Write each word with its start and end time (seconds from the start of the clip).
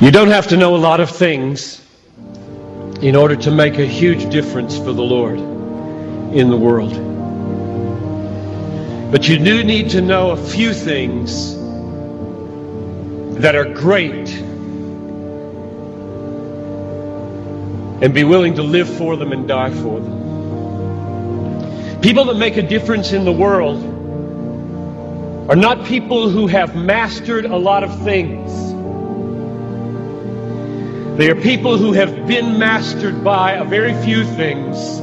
You 0.00 0.12
don't 0.12 0.28
have 0.28 0.46
to 0.48 0.56
know 0.56 0.76
a 0.76 0.78
lot 0.78 1.00
of 1.00 1.10
things 1.10 1.84
in 3.02 3.16
order 3.16 3.34
to 3.34 3.50
make 3.50 3.78
a 3.78 3.84
huge 3.84 4.30
difference 4.30 4.78
for 4.78 4.92
the 4.92 5.02
Lord 5.02 5.40
in 6.32 6.50
the 6.50 6.56
world. 6.56 6.92
But 9.10 9.28
you 9.28 9.38
do 9.38 9.64
need 9.64 9.90
to 9.90 10.00
know 10.00 10.30
a 10.30 10.36
few 10.36 10.72
things 10.72 11.56
that 13.40 13.56
are 13.56 13.74
great 13.74 14.30
and 18.00 18.14
be 18.14 18.22
willing 18.22 18.54
to 18.54 18.62
live 18.62 18.88
for 18.88 19.16
them 19.16 19.32
and 19.32 19.48
die 19.48 19.70
for 19.70 19.98
them. 19.98 20.28
People 22.02 22.26
that 22.26 22.36
make 22.36 22.56
a 22.56 22.62
difference 22.62 23.12
in 23.12 23.24
the 23.24 23.32
world 23.32 23.82
are 25.50 25.56
not 25.56 25.84
people 25.86 26.28
who 26.28 26.46
have 26.46 26.76
mastered 26.76 27.46
a 27.46 27.56
lot 27.56 27.82
of 27.82 28.04
things. 28.04 28.68
They 31.18 31.28
are 31.30 31.34
people 31.34 31.76
who 31.76 31.92
have 31.94 32.28
been 32.28 32.60
mastered 32.60 33.24
by 33.24 33.54
a 33.54 33.64
very 33.64 33.92
few 34.04 34.22
things 34.22 35.00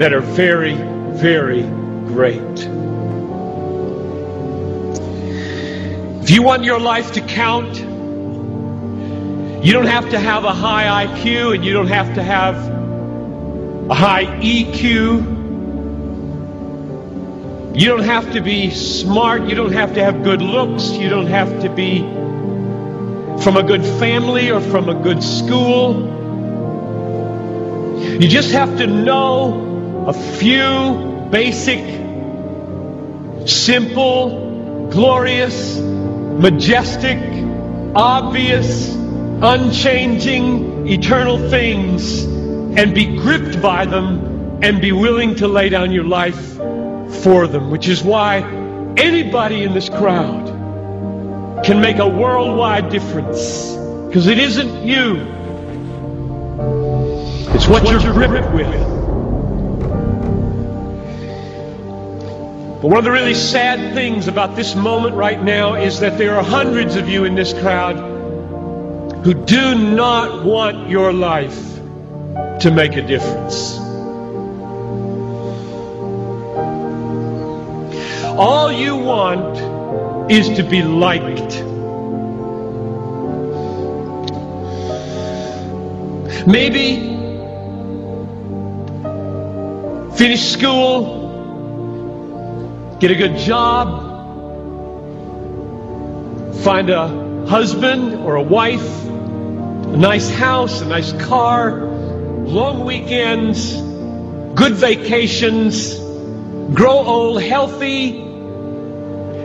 that 0.00 0.12
are 0.12 0.20
very, 0.20 0.74
very 0.74 1.62
great. 1.62 2.66
If 6.20 6.30
you 6.30 6.42
want 6.42 6.64
your 6.64 6.80
life 6.80 7.12
to 7.12 7.20
count, 7.20 7.78
you 9.64 9.72
don't 9.72 9.86
have 9.86 10.10
to 10.10 10.18
have 10.18 10.42
a 10.42 10.52
high 10.52 11.06
IQ 11.06 11.54
and 11.54 11.64
you 11.64 11.72
don't 11.72 11.86
have 11.86 12.12
to 12.16 12.24
have 12.24 12.56
a 13.88 13.94
high 13.94 14.24
EQ. 14.40 15.30
You 17.80 17.86
don't 17.86 18.02
have 18.02 18.32
to 18.32 18.40
be 18.40 18.70
smart. 18.70 19.42
You 19.42 19.54
don't 19.54 19.74
have 19.74 19.94
to 19.94 20.02
have 20.02 20.24
good 20.24 20.42
looks. 20.42 20.90
You 20.90 21.08
don't 21.08 21.28
have 21.28 21.62
to 21.62 21.68
be 21.68 22.00
from 23.42 23.56
a 23.56 23.62
good 23.64 23.84
family 23.98 24.52
or 24.52 24.60
from 24.60 24.88
a 24.88 24.94
good 24.94 25.20
school. 25.20 26.10
You 28.20 28.28
just 28.28 28.52
have 28.52 28.78
to 28.78 28.86
know 28.86 30.06
a 30.06 30.12
few 30.12 31.28
basic, 31.28 31.80
simple, 33.48 34.88
glorious, 34.90 35.76
majestic, 35.78 37.18
obvious, 37.96 38.94
unchanging, 38.94 40.86
eternal 40.86 41.50
things 41.50 42.22
and 42.22 42.94
be 42.94 43.16
gripped 43.16 43.60
by 43.60 43.86
them 43.86 44.60
and 44.62 44.80
be 44.80 44.92
willing 44.92 45.34
to 45.36 45.48
lay 45.48 45.68
down 45.68 45.90
your 45.90 46.04
life 46.04 46.54
for 47.22 47.48
them, 47.48 47.72
which 47.72 47.88
is 47.88 48.04
why 48.04 48.38
anybody 48.96 49.64
in 49.64 49.74
this 49.74 49.88
crowd 49.88 50.51
can 51.64 51.80
make 51.80 51.98
a 51.98 52.08
worldwide 52.08 52.90
difference. 52.90 53.72
Because 54.06 54.26
it 54.26 54.38
isn't 54.38 54.86
you, 54.86 55.16
it's 57.54 57.66
what, 57.66 57.82
what 57.84 58.02
you're 58.02 58.12
gripped 58.12 58.52
with. 58.52 58.70
But 62.82 62.88
one 62.88 62.98
of 62.98 63.04
the 63.04 63.12
really 63.12 63.34
sad 63.34 63.94
things 63.94 64.26
about 64.26 64.56
this 64.56 64.74
moment 64.74 65.14
right 65.14 65.40
now 65.40 65.74
is 65.74 66.00
that 66.00 66.18
there 66.18 66.34
are 66.34 66.42
hundreds 66.42 66.96
of 66.96 67.08
you 67.08 67.24
in 67.24 67.36
this 67.36 67.52
crowd 67.52 67.94
who 69.24 69.34
do 69.34 69.76
not 69.76 70.44
want 70.44 70.90
your 70.90 71.12
life 71.12 71.78
to 72.62 72.72
make 72.74 72.96
a 72.96 73.02
difference. 73.02 73.78
All 78.36 78.72
you 78.72 78.96
want 78.96 79.71
is 80.30 80.48
to 80.56 80.62
be 80.62 80.82
liked. 80.82 81.62
Maybe 86.46 87.12
finish 90.16 90.52
school, 90.52 91.20
get 93.00 93.10
a 93.10 93.14
good 93.14 93.36
job, 93.38 94.10
find 96.62 96.90
a 96.90 97.08
husband 97.46 98.14
or 98.14 98.36
a 98.36 98.42
wife, 98.42 99.04
a 99.06 99.96
nice 99.96 100.30
house, 100.30 100.80
a 100.80 100.86
nice 100.86 101.12
car, 101.24 101.80
long 101.82 102.84
weekends, 102.84 103.74
good 104.54 104.74
vacations, 104.74 105.98
grow 106.74 106.98
old 106.98 107.42
healthy, 107.42 108.31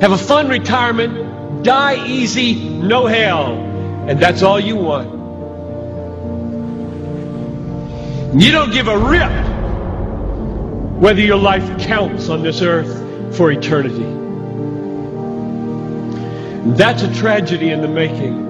have 0.01 0.11
a 0.11 0.17
fun 0.17 0.47
retirement, 0.47 1.63
die 1.63 2.05
easy, 2.05 2.69
no 2.69 3.07
hell. 3.07 3.53
And 4.07 4.19
that's 4.19 4.43
all 4.43 4.59
you 4.59 4.75
want. 4.75 5.17
You 8.39 8.51
don't 8.51 8.71
give 8.71 8.87
a 8.87 8.97
rip 8.97 9.31
whether 11.01 11.21
your 11.21 11.37
life 11.37 11.79
counts 11.79 12.29
on 12.29 12.43
this 12.43 12.61
earth 12.61 13.35
for 13.35 13.51
eternity. 13.51 14.05
That's 16.75 17.01
a 17.03 17.13
tragedy 17.13 17.69
in 17.71 17.81
the 17.81 17.87
making. 17.87 18.45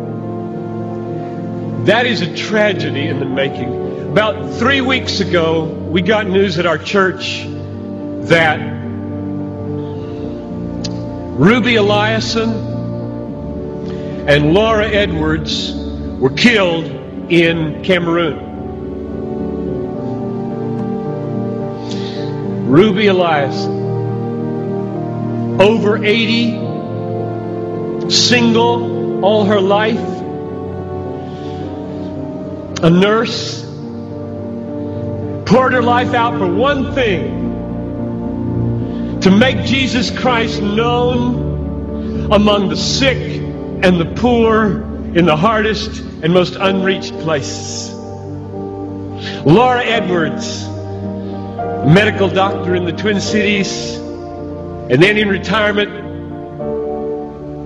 That 1.85 2.05
is 2.05 2.21
a 2.21 2.35
tragedy 2.35 3.07
in 3.07 3.19
the 3.19 3.25
making. 3.25 4.11
About 4.11 4.55
three 4.55 4.81
weeks 4.81 5.19
ago, 5.21 5.65
we 5.65 6.01
got 6.01 6.27
news 6.27 6.59
at 6.59 6.65
our 6.65 6.77
church 6.77 7.45
that 8.27 8.76
Ruby 11.37 11.73
Eliason 11.73 12.49
and 14.27 14.55
Laura 14.55 14.87
Edwards 14.87 15.71
were 16.19 16.31
killed 16.31 16.85
in 17.31 17.83
Cameroon. 17.83 18.39
Ruby 22.67 23.05
Eliason, 23.05 23.77
over 25.61 26.03
80, 26.03 28.09
single 28.09 29.23
all 29.23 29.45
her 29.45 29.61
life, 29.61 29.99
a 32.81 32.89
nurse, 32.89 33.63
poured 35.45 35.73
her 35.73 35.83
life 35.83 36.15
out 36.15 36.39
for 36.39 36.51
one 36.51 36.95
thing 36.95 37.46
to 39.27 39.35
make 39.35 39.65
Jesus 39.65 40.09
Christ 40.09 40.61
known 40.61 42.31
among 42.31 42.69
the 42.69 42.77
sick 42.77 43.17
and 43.17 43.99
the 43.99 44.13
poor 44.15 44.81
in 45.17 45.25
the 45.25 45.35
hardest 45.35 45.99
and 45.99 46.31
most 46.31 46.55
unreached 46.55 47.11
places. 47.19 47.91
Laura 49.43 49.83
Edwards, 49.83 50.65
medical 51.93 52.29
doctor 52.29 52.73
in 52.73 52.85
the 52.85 52.93
Twin 52.93 53.19
Cities, 53.19 53.97
and 53.97 55.03
then 55.03 55.17
in 55.17 55.27
retirement, 55.27 55.89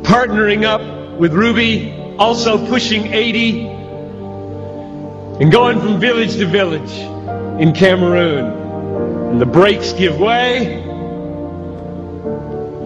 partnering 0.03 0.63
up 0.63 0.81
with 1.19 1.31
Ruby, 1.31 2.15
also 2.17 2.57
pushing 2.69 3.13
80, 3.13 3.67
and 5.41 5.51
going 5.51 5.79
from 5.79 5.99
village 5.99 6.37
to 6.37 6.47
village 6.47 6.91
in 7.61 7.71
Cameroon. 7.73 9.29
And 9.33 9.39
the 9.39 9.45
brakes 9.45 9.93
give 9.93 10.19
way, 10.19 10.87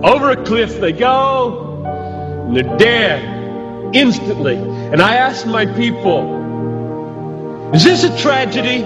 over 0.03 0.31
a 0.31 0.43
cliff 0.43 0.79
they 0.79 0.91
go, 0.91 1.83
and 2.47 2.55
they're 2.55 2.77
dead 2.77 3.95
instantly. 3.95 4.55
And 4.55 5.01
I 5.01 5.15
asked 5.15 5.47
my 5.47 5.65
people, 5.65 6.43
is 7.73 7.83
this 7.83 8.03
a 8.03 8.21
tragedy? 8.21 8.81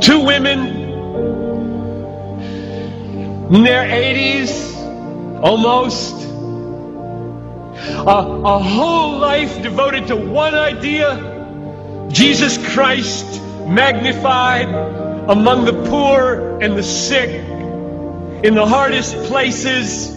Two 0.00 0.24
women 0.24 0.78
in 3.54 3.64
their 3.64 3.84
80s, 3.84 5.42
almost. 5.42 6.14
A, 8.00 8.02
a 8.02 8.58
whole 8.58 9.18
life 9.18 9.62
devoted 9.62 10.06
to 10.06 10.16
one 10.16 10.54
idea 10.54 12.08
Jesus 12.10 12.56
Christ 12.72 13.42
magnified 13.66 14.68
among 15.30 15.64
the 15.64 15.72
poor 15.88 16.58
and 16.60 16.76
the 16.76 16.82
sick, 16.82 17.30
in 17.30 18.54
the 18.56 18.66
hardest 18.66 19.14
places. 19.28 20.10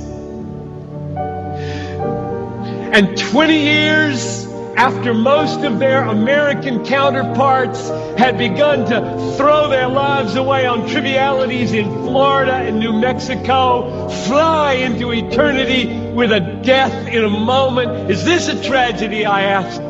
And 2.95 3.15
20 3.15 3.57
years 3.59 4.47
after 4.75 5.13
most 5.13 5.59
of 5.59 5.77
their 5.77 6.01
American 6.03 6.83
counterparts 6.83 7.89
had 8.17 8.39
begun 8.39 8.89
to 8.89 9.35
throw 9.37 9.69
their 9.69 9.87
lives 9.87 10.35
away 10.35 10.65
on 10.65 10.89
trivialities 10.89 11.73
in 11.73 11.91
Florida 11.91 12.53
and 12.53 12.79
New 12.79 12.93
Mexico, 12.93 14.09
fly 14.25 14.73
into 14.73 15.11
eternity 15.13 16.09
with 16.09 16.31
a 16.31 16.39
death 16.39 17.07
in 17.07 17.23
a 17.23 17.29
moment. 17.29 18.09
Is 18.09 18.25
this 18.25 18.47
a 18.47 18.63
tragedy? 18.63 19.27
I 19.27 19.43
asked. 19.43 19.81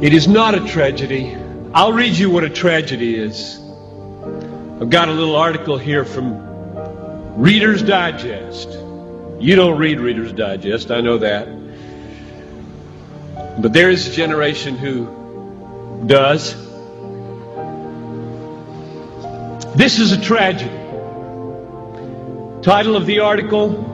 It 0.00 0.12
is 0.12 0.28
not 0.28 0.54
a 0.54 0.60
tragedy. 0.60 1.36
I'll 1.76 1.92
read 1.92 2.16
you 2.16 2.30
what 2.30 2.42
a 2.42 2.48
tragedy 2.48 3.16
is. 3.16 3.60
I've 4.80 4.88
got 4.88 5.10
a 5.10 5.12
little 5.12 5.36
article 5.36 5.76
here 5.76 6.06
from 6.06 7.36
Reader's 7.38 7.82
Digest. 7.82 8.70
You 9.38 9.56
don't 9.56 9.76
read 9.76 10.00
Reader's 10.00 10.32
Digest, 10.32 10.90
I 10.90 11.02
know 11.02 11.18
that. 11.18 11.46
But 13.60 13.74
there 13.74 13.90
is 13.90 14.08
a 14.08 14.10
generation 14.10 14.78
who 14.78 16.02
does. 16.06 16.54
This 19.74 19.98
is 19.98 20.12
a 20.12 20.20
tragedy. 20.22 20.70
Title 22.62 22.96
of 22.96 23.04
the 23.04 23.18
article 23.20 23.84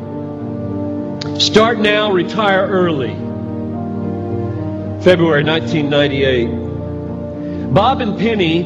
Start 1.41 1.81
Now, 1.81 2.13
Retire 2.13 2.65
Early. 2.65 3.17
February 5.03 5.43
1998. 5.43 6.62
Bob 7.73 8.03
and 8.03 8.19
Penny 8.19 8.65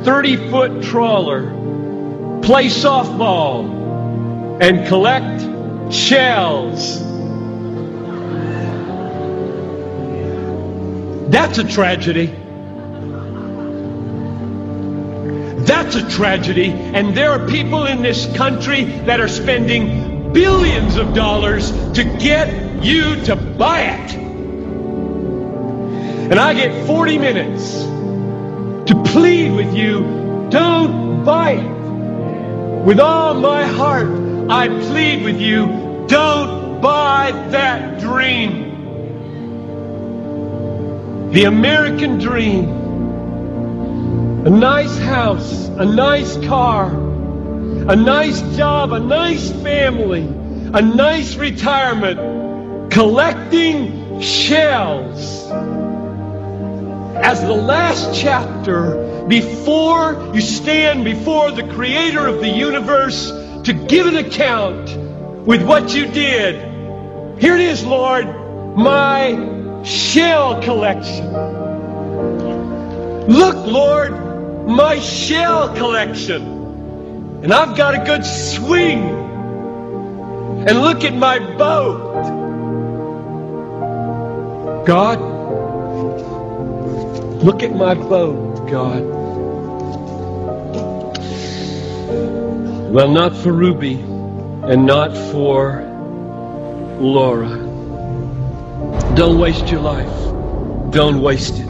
30 0.05 0.49
foot 0.49 0.83
trawler, 0.83 1.49
play 2.43 2.67
softball, 2.67 4.61
and 4.61 4.87
collect 4.87 5.93
shells. 5.93 7.08
That's 11.29 11.59
a 11.59 11.63
tragedy. 11.63 12.25
That's 15.63 15.95
a 15.95 16.09
tragedy. 16.09 16.71
And 16.71 17.15
there 17.15 17.31
are 17.31 17.47
people 17.47 17.85
in 17.85 18.01
this 18.01 18.25
country 18.35 18.85
that 19.05 19.19
are 19.21 19.27
spending 19.27 20.33
billions 20.33 20.97
of 20.97 21.13
dollars 21.13 21.71
to 21.93 22.03
get 22.03 22.83
you 22.83 23.15
to 23.25 23.35
buy 23.35 23.81
it. 23.81 24.15
And 26.31 26.39
I 26.39 26.55
get 26.55 26.87
40 26.87 27.17
minutes 27.19 27.83
to 28.89 29.03
plead 29.05 29.51
with 29.51 29.75
you 29.75 30.47
don't 30.49 31.23
buy 31.23 31.51
it. 31.51 32.85
With 32.85 32.99
all 32.99 33.35
my 33.35 33.63
heart, 33.65 34.07
I 34.49 34.67
plead 34.67 35.23
with 35.23 35.39
you 35.39 36.05
don't 36.07 36.81
buy 36.81 37.31
that 37.49 37.99
dream. 37.99 38.68
The 41.31 41.43
American 41.43 42.17
dream. 42.17 42.67
A 44.45 44.49
nice 44.49 44.97
house, 44.97 45.67
a 45.67 45.85
nice 45.85 46.37
car, 46.47 46.87
a 46.87 47.95
nice 47.95 48.41
job, 48.57 48.93
a 48.93 48.99
nice 48.99 49.51
family, 49.51 50.21
a 50.23 50.81
nice 50.81 51.35
retirement, 51.35 52.91
collecting 52.91 54.21
shells. 54.21 55.45
As 57.15 57.41
the 57.41 57.53
last 57.53 58.19
chapter, 58.19 59.25
before 59.27 60.31
you 60.33 60.41
stand 60.41 61.03
before 61.05 61.51
the 61.51 61.67
creator 61.75 62.25
of 62.25 62.39
the 62.39 62.49
universe 62.49 63.29
to 63.65 63.73
give 63.87 64.07
an 64.07 64.17
account 64.17 64.97
with 65.45 65.61
what 65.61 65.93
you 65.93 66.07
did. 66.07 66.55
Here 67.39 67.53
it 67.53 67.61
is, 67.61 67.85
Lord, 67.85 68.25
my 68.75 69.48
shell 69.83 70.61
collection. 70.61 71.31
Look, 73.27 73.55
Lord, 73.67 74.67
my 74.67 74.99
shell 74.99 75.75
collection. 75.75 77.41
And 77.43 77.53
I've 77.53 77.77
got 77.77 77.95
a 77.95 78.03
good 78.05 78.25
swing. 78.25 79.03
And 80.67 80.81
look 80.81 81.03
at 81.03 81.13
my 81.13 81.39
boat. 81.55 82.09
God, 84.85 85.19
look 87.43 87.61
at 87.63 87.75
my 87.75 87.93
boat, 87.93 88.67
God. 88.69 89.03
Well, 92.91 93.07
not 93.07 93.37
for 93.37 93.53
Ruby 93.53 93.93
and 93.93 94.85
not 94.87 95.15
for 95.31 95.83
Laura. 96.99 97.68
Don't 99.15 99.37
waste 99.37 99.67
your 99.69 99.81
life. 99.81 100.07
Don't 100.91 101.21
waste 101.21 101.55
it. 101.55 101.67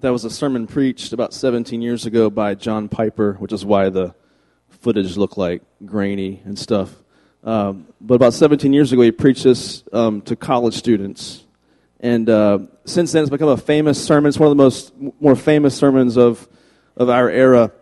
That 0.00 0.10
was 0.10 0.24
a 0.24 0.30
sermon 0.30 0.66
preached 0.66 1.12
about 1.12 1.34
17 1.34 1.82
years 1.82 2.06
ago 2.06 2.30
by 2.30 2.54
John 2.54 2.88
Piper, 2.88 3.34
which 3.34 3.52
is 3.52 3.64
why 3.64 3.90
the 3.90 4.14
footage 4.68 5.16
looked 5.16 5.36
like 5.36 5.62
grainy 5.84 6.42
and 6.44 6.58
stuff. 6.58 6.94
Um, 7.44 7.86
but 8.00 8.14
about 8.14 8.34
17 8.34 8.72
years 8.72 8.92
ago, 8.92 9.02
he 9.02 9.12
preached 9.12 9.44
this 9.44 9.84
um, 9.92 10.22
to 10.22 10.36
college 10.36 10.74
students. 10.74 11.44
And 12.00 12.30
uh, 12.30 12.60
since 12.84 13.12
then, 13.12 13.22
it's 13.22 13.30
become 13.30 13.48
a 13.48 13.56
famous 13.56 14.02
sermon. 14.02 14.28
It's 14.28 14.38
one 14.38 14.46
of 14.50 14.56
the 14.56 14.62
most 14.62 14.92
more 15.20 15.36
famous 15.36 15.76
sermons 15.76 16.16
of, 16.16 16.48
of 16.96 17.08
our 17.08 17.28
era. 17.28 17.72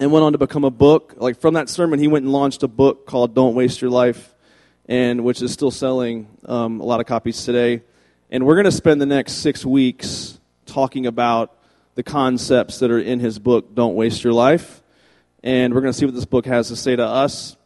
And 0.00 0.12
went 0.12 0.24
on 0.24 0.32
to 0.32 0.38
become 0.38 0.64
a 0.64 0.70
book. 0.70 1.14
Like 1.16 1.40
from 1.40 1.54
that 1.54 1.68
sermon, 1.68 1.98
he 1.98 2.08
went 2.08 2.24
and 2.24 2.32
launched 2.32 2.62
a 2.62 2.68
book 2.68 3.06
called 3.06 3.34
Don't 3.34 3.54
Waste 3.54 3.80
Your 3.80 3.90
Life 3.90 4.34
and 4.86 5.24
which 5.24 5.42
is 5.42 5.52
still 5.52 5.70
selling 5.70 6.28
um, 6.44 6.80
a 6.80 6.84
lot 6.84 7.00
of 7.00 7.06
copies 7.06 7.44
today. 7.44 7.82
And 8.30 8.46
we're 8.46 8.54
going 8.54 8.64
to 8.64 8.72
spend 8.72 9.00
the 9.00 9.06
next 9.06 9.34
six 9.34 9.64
weeks 9.64 10.38
talking 10.64 11.06
about 11.06 11.56
the 11.94 12.02
concepts 12.02 12.78
that 12.80 12.90
are 12.90 12.98
in 12.98 13.20
his 13.20 13.38
book, 13.38 13.74
Don't 13.74 13.94
Waste 13.94 14.22
Your 14.22 14.32
Life. 14.32 14.82
And 15.42 15.74
we're 15.74 15.80
going 15.80 15.92
to 15.92 15.98
see 15.98 16.06
what 16.06 16.14
this 16.14 16.24
book 16.24 16.46
has 16.46 16.68
to 16.68 16.76
say 16.76 16.96
to 16.96 17.04
us. 17.04 17.56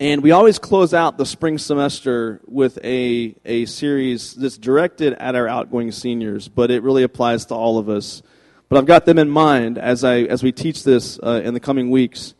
And 0.00 0.22
we 0.22 0.32
always 0.32 0.58
close 0.58 0.92
out 0.92 1.18
the 1.18 1.26
spring 1.26 1.56
semester 1.56 2.40
with 2.46 2.78
a, 2.82 3.34
a 3.44 3.64
series 3.66 4.34
that's 4.34 4.58
directed 4.58 5.12
at 5.14 5.34
our 5.34 5.46
outgoing 5.46 5.92
seniors, 5.92 6.48
but 6.48 6.70
it 6.70 6.82
really 6.82 7.04
applies 7.04 7.46
to 7.46 7.54
all 7.54 7.78
of 7.78 7.88
us. 7.88 8.22
But 8.68 8.78
I've 8.78 8.86
got 8.86 9.06
them 9.06 9.18
in 9.18 9.30
mind 9.30 9.78
as, 9.78 10.04
I, 10.04 10.22
as 10.22 10.42
we 10.42 10.50
teach 10.50 10.82
this 10.82 11.18
uh, 11.22 11.42
in 11.44 11.54
the 11.54 11.60
coming 11.60 11.90
weeks. 11.90 12.34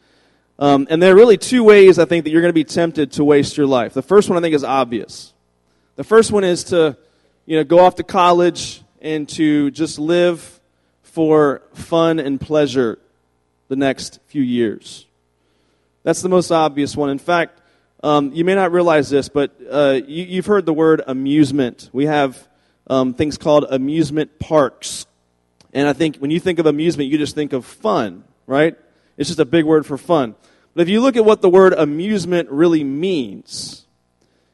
Um, 0.58 0.86
and 0.88 1.02
there 1.02 1.12
are 1.12 1.16
really 1.16 1.36
two 1.36 1.64
ways 1.64 1.98
I 1.98 2.04
think 2.04 2.24
that 2.24 2.30
you're 2.30 2.40
going 2.40 2.50
to 2.50 2.54
be 2.54 2.64
tempted 2.64 3.12
to 3.12 3.24
waste 3.24 3.56
your 3.56 3.66
life. 3.66 3.92
The 3.94 4.02
first 4.02 4.28
one 4.28 4.38
I 4.38 4.40
think 4.40 4.54
is 4.54 4.64
obvious. 4.64 5.32
The 5.96 6.04
first 6.04 6.30
one 6.30 6.44
is 6.44 6.64
to, 6.64 6.96
you 7.46 7.56
know, 7.56 7.64
go 7.64 7.80
off 7.80 7.96
to 7.96 8.04
college 8.04 8.82
and 9.00 9.28
to 9.30 9.70
just 9.70 9.98
live 9.98 10.60
for 11.02 11.62
fun 11.74 12.18
and 12.18 12.40
pleasure 12.40 12.98
the 13.68 13.76
next 13.76 14.20
few 14.26 14.42
years. 14.42 15.06
That's 16.02 16.22
the 16.22 16.28
most 16.28 16.50
obvious 16.50 16.96
one. 16.96 17.10
In 17.10 17.18
fact, 17.18 17.60
um, 18.02 18.32
you 18.32 18.44
may 18.44 18.54
not 18.54 18.72
realize 18.72 19.08
this, 19.08 19.28
but 19.28 19.52
uh, 19.70 20.00
you, 20.06 20.36
have 20.36 20.46
heard 20.46 20.66
the 20.66 20.72
word 20.72 21.02
amusement. 21.06 21.88
We 21.92 22.06
have 22.06 22.46
um, 22.86 23.14
things 23.14 23.38
called 23.38 23.64
amusement 23.70 24.38
parks. 24.38 25.06
And 25.72 25.88
I 25.88 25.94
think 25.94 26.16
when 26.18 26.30
you 26.30 26.38
think 26.38 26.58
of 26.58 26.66
amusement, 26.66 27.10
you 27.10 27.16
just 27.16 27.34
think 27.34 27.52
of 27.52 27.64
fun, 27.64 28.24
right? 28.46 28.76
It's 29.16 29.28
just 29.28 29.40
a 29.40 29.44
big 29.44 29.64
word 29.64 29.86
for 29.86 29.96
fun. 29.98 30.34
But 30.74 30.82
if 30.82 30.88
you 30.88 31.00
look 31.00 31.16
at 31.16 31.24
what 31.24 31.40
the 31.40 31.48
word 31.48 31.72
amusement 31.72 32.50
really 32.50 32.82
means, 32.84 33.86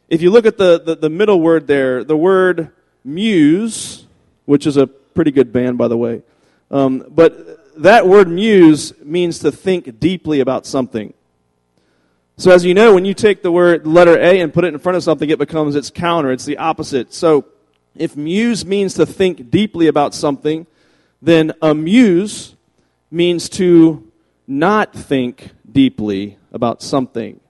if 0.09 0.23
you 0.23 0.31
look 0.31 0.45
at 0.45 0.59
the, 0.59 0.81
the, 0.81 0.97
the 0.97 1.11
middle 1.11 1.41
word 1.41 1.67
there, 1.67 2.05
the 2.05 2.17
word 2.17 2.71
muse, 3.05 4.07
which 4.45 4.67
is 4.67 4.77
a 4.77 4.87
pretty 4.87 5.31
good 5.31 5.53
band, 5.53 5.79
by 5.79 5.89
the 5.89 5.97
way, 5.97 6.23
um, 6.71 7.05
but 7.09 7.83
that 7.83 8.07
word 8.07 8.29
muse 8.29 8.93
means 9.03 9.39
to 9.39 9.51
think 9.51 9.99
deeply 9.99 10.41
about 10.41 10.67
something. 10.67 11.15
So 12.37 12.51
as 12.51 12.65
you 12.65 12.75
know, 12.75 12.95
when 12.95 13.05
you 13.05 13.15
take 13.15 13.43
the 13.43 13.53
word 13.53 13.87
letter 13.87 14.19
A 14.19 14.41
and 14.41 14.53
put 14.53 14.65
it 14.65 14.73
in 14.73 14.81
front 14.81 14.97
of 14.97 15.03
something, 15.03 15.29
it 15.29 15.39
becomes 15.39 15.75
its 15.77 15.91
counter. 15.91 16.33
It's 16.33 16.45
the 16.45 16.59
opposite. 16.59 17.13
So 17.13 17.47
if 17.95 18.17
muse 18.17 18.65
means 18.65 18.95
to 18.95 19.07
think 19.07 19.51
deeply 19.51 19.89
about 19.89 20.15
something, 20.15 20.67
then 21.21 21.53
amuse 21.61 22.55
means 23.11 23.49
to 23.51 24.10
not 24.51 24.93
think 24.93 25.51
deeply 25.71 26.37
about 26.53 26.83
something. 26.83 27.41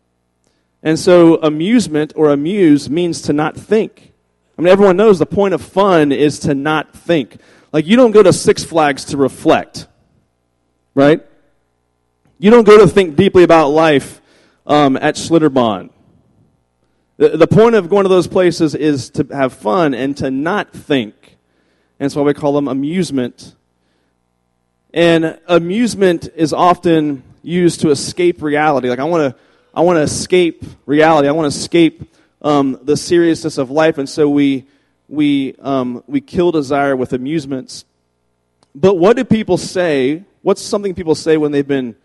And 0.83 0.99
so 0.99 1.37
amusement 1.37 2.12
or 2.14 2.30
amuse 2.30 2.90
means 2.90 3.23
to 3.23 3.33
not 3.33 3.57
think. 3.57 4.12
I 4.59 4.62
mean, 4.62 4.69
everyone 4.71 4.97
knows 4.97 5.19
the 5.19 5.26
point 5.26 5.54
of 5.54 5.62
fun 5.62 6.12
is 6.12 6.40
to 6.40 6.54
not 6.54 6.95
think. 6.95 7.38
Like, 7.73 7.87
you 7.87 7.97
don't 7.97 8.11
go 8.11 8.23
to 8.23 8.33
Six 8.33 8.64
Flags 8.64 9.07
to 9.07 9.16
reflect, 9.16 9.87
right? 10.95 11.25
You 12.38 12.50
don't 12.50 12.66
go 12.66 12.78
to 12.78 12.87
think 12.87 13.16
deeply 13.16 13.45
about 13.45 13.69
life 13.69 14.21
um, 14.66 14.97
at 14.97 15.14
Schlitterbahn. 15.14 15.90
The, 17.16 17.37
the 17.37 17.47
point 17.47 17.75
of 17.75 17.88
going 17.88 18.04
to 18.04 18.09
those 18.09 18.26
places 18.26 18.75
is 18.75 19.11
to 19.11 19.26
have 19.30 19.52
fun 19.52 19.95
and 19.95 20.16
to 20.19 20.30
not 20.30 20.73
think. 20.73 21.14
And 21.99 22.11
so 22.11 22.23
we 22.23 22.35
call 22.35 22.52
them 22.52 22.69
amusement 22.69 23.54
and 24.92 25.38
amusement 25.47 26.28
is 26.35 26.52
often 26.52 27.23
used 27.42 27.80
to 27.80 27.90
escape 27.90 28.42
reality. 28.42 28.88
Like 28.88 28.99
I 28.99 29.04
want 29.04 29.35
to, 29.35 29.40
I 29.75 29.82
want 29.82 29.99
to 29.99 30.02
escape 30.02 30.64
reality. 30.87 31.28
I 31.28 31.32
want 31.32 31.52
to 31.52 31.56
escape 31.56 32.14
um, 32.42 32.78
the 32.82 32.97
seriousness 32.97 33.59
of 33.59 33.70
life, 33.70 33.99
and 33.99 34.09
so 34.09 34.28
we 34.28 34.66
we 35.09 35.54
um, 35.61 36.02
we 36.06 36.20
kill 36.20 36.52
desire 36.52 36.97
with 36.97 37.12
amusements. 37.12 37.85
but 38.75 38.94
what 38.94 39.16
do 39.16 39.25
people 39.25 39.59
say? 39.59 40.25
What's 40.42 40.62
something 40.62 40.94
people 40.94 41.14
say 41.14 41.37
when 41.37 41.52
they've 41.52 41.66
been 41.66 41.97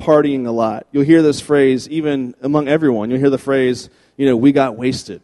partying 0.00 0.46
a 0.46 0.50
lot? 0.50 0.86
You'll 0.90 1.04
hear 1.04 1.22
this 1.22 1.40
phrase 1.40 1.88
even 1.88 2.34
among 2.42 2.68
everyone. 2.68 3.10
You'll 3.10 3.20
hear 3.20 3.30
the 3.30 3.38
phrase, 3.38 3.88
you 4.16 4.26
know, 4.26 4.36
we 4.36 4.50
got 4.50 4.76
wasted. 4.76 5.22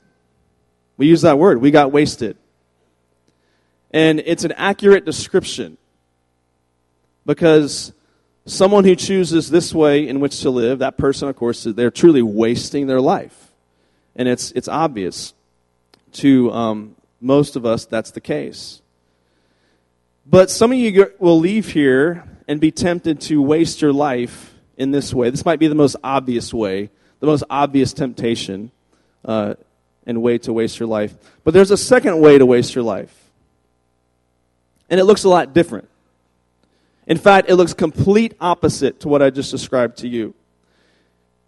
We 0.96 1.08
use 1.08 1.22
that 1.22 1.38
word, 1.38 1.60
we 1.60 1.72
got 1.72 1.90
wasted. 1.90 2.36
And 3.90 4.20
it's 4.20 4.44
an 4.44 4.52
accurate 4.52 5.04
description 5.04 5.76
because 7.24 7.92
someone 8.46 8.84
who 8.84 8.96
chooses 8.96 9.50
this 9.50 9.74
way 9.74 10.06
in 10.06 10.20
which 10.20 10.40
to 10.40 10.50
live, 10.50 10.80
that 10.80 10.96
person, 10.96 11.28
of 11.28 11.36
course, 11.36 11.64
they're 11.64 11.90
truly 11.90 12.22
wasting 12.22 12.86
their 12.86 13.00
life. 13.00 13.52
And 14.16 14.28
it's, 14.28 14.50
it's 14.52 14.68
obvious 14.68 15.32
to 16.14 16.52
um, 16.52 16.96
most 17.20 17.56
of 17.56 17.64
us 17.64 17.86
that's 17.86 18.10
the 18.10 18.20
case. 18.20 18.82
But 20.26 20.50
some 20.50 20.72
of 20.72 20.78
you 20.78 21.12
will 21.18 21.38
leave 21.38 21.68
here 21.70 22.24
and 22.46 22.60
be 22.60 22.70
tempted 22.70 23.20
to 23.22 23.40
waste 23.40 23.80
your 23.80 23.92
life 23.92 24.54
in 24.76 24.90
this 24.90 25.14
way. 25.14 25.30
This 25.30 25.44
might 25.44 25.58
be 25.58 25.68
the 25.68 25.74
most 25.74 25.96
obvious 26.04 26.52
way, 26.52 26.90
the 27.20 27.26
most 27.26 27.44
obvious 27.48 27.92
temptation 27.92 28.70
uh, 29.24 29.54
and 30.06 30.22
way 30.22 30.38
to 30.38 30.52
waste 30.52 30.78
your 30.78 30.88
life. 30.88 31.14
But 31.44 31.54
there's 31.54 31.70
a 31.70 31.76
second 31.76 32.20
way 32.20 32.38
to 32.38 32.46
waste 32.46 32.74
your 32.74 32.84
life. 32.84 33.16
And 34.90 35.00
it 35.00 35.04
looks 35.04 35.24
a 35.24 35.28
lot 35.28 35.54
different. 35.54 35.88
In 37.06 37.18
fact, 37.18 37.50
it 37.50 37.56
looks 37.56 37.74
complete 37.74 38.34
opposite 38.40 39.00
to 39.00 39.08
what 39.08 39.22
I 39.22 39.30
just 39.30 39.50
described 39.50 39.98
to 39.98 40.08
you. 40.08 40.34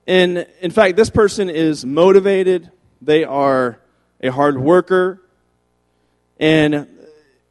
And 0.06 0.46
in 0.60 0.70
fact, 0.70 0.96
this 0.96 1.10
person 1.10 1.48
is 1.48 1.84
motivated, 1.84 2.70
they 3.00 3.24
are 3.24 3.78
a 4.20 4.30
hard 4.30 4.58
worker, 4.58 5.22
and 6.38 6.86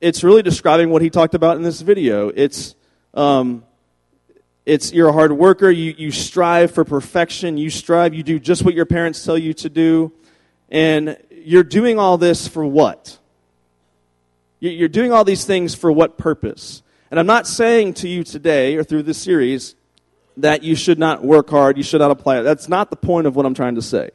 it's 0.02 0.24
really 0.24 0.44
describing 0.44 0.90
what 0.90 1.02
he 1.02 1.10
talked 1.10 1.34
about 1.34 1.56
in 1.56 1.64
this 1.64 1.82
video. 1.82 2.30
It's, 2.30 2.76
um, 3.14 3.64
it's 4.66 4.94
you're 4.94 5.10
a 5.10 5.14
hard 5.14 5.32
worker, 5.32 5.70
you, 5.70 5.96
you 5.98 6.12
strive 6.12 6.72
for 6.72 6.84
perfection, 6.84 7.58
you 7.58 7.70
strive, 7.70 8.14
you 8.14 8.22
do 8.22 8.38
just 8.38 8.64
what 8.64 8.76
your 8.76 8.86
parents 8.86 9.24
tell 9.24 9.38
you 9.38 9.54
to 9.56 9.70
do, 9.70 10.12
and 10.70 11.18
you're 11.32 11.64
doing 11.64 11.98
all 11.98 12.18
this 12.18 12.48
for 12.48 12.66
what? 12.66 13.18
You're 14.60 14.90
doing 14.90 15.12
all 15.12 15.24
these 15.24 15.44
things 15.44 15.74
for 15.74 15.92
what 15.92 16.18
purpose? 16.18 16.83
And 17.14 17.20
I'm 17.20 17.28
not 17.28 17.46
saying 17.46 17.94
to 17.94 18.10
you 18.10 18.24
today 18.24 18.76
or 18.76 18.84
through 18.84 19.04
this 19.04 19.20
series 19.20 19.76
that 20.38 20.64
you 20.64 20.76
should 20.76 20.98
not 20.98 21.24
work 21.24 21.48
hard, 21.48 21.78
you 21.78 21.84
should 21.84 22.02
not 22.02 22.10
apply 22.10 22.40
it. 22.40 22.42
That's 22.42 22.68
not 22.68 22.90
the 22.90 22.96
point 22.96 23.28
of 23.28 23.36
what 23.36 23.46
I'm 23.46 23.54
trying 23.54 23.76
to 23.76 23.84
say. 23.84 24.10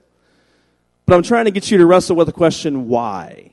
But 1.06 1.14
I'm 1.14 1.22
trying 1.22 1.44
to 1.44 1.52
get 1.52 1.70
you 1.70 1.78
to 1.78 1.86
wrestle 1.86 2.16
with 2.16 2.26
the 2.26 2.32
question 2.32 2.88
why? 2.88 3.52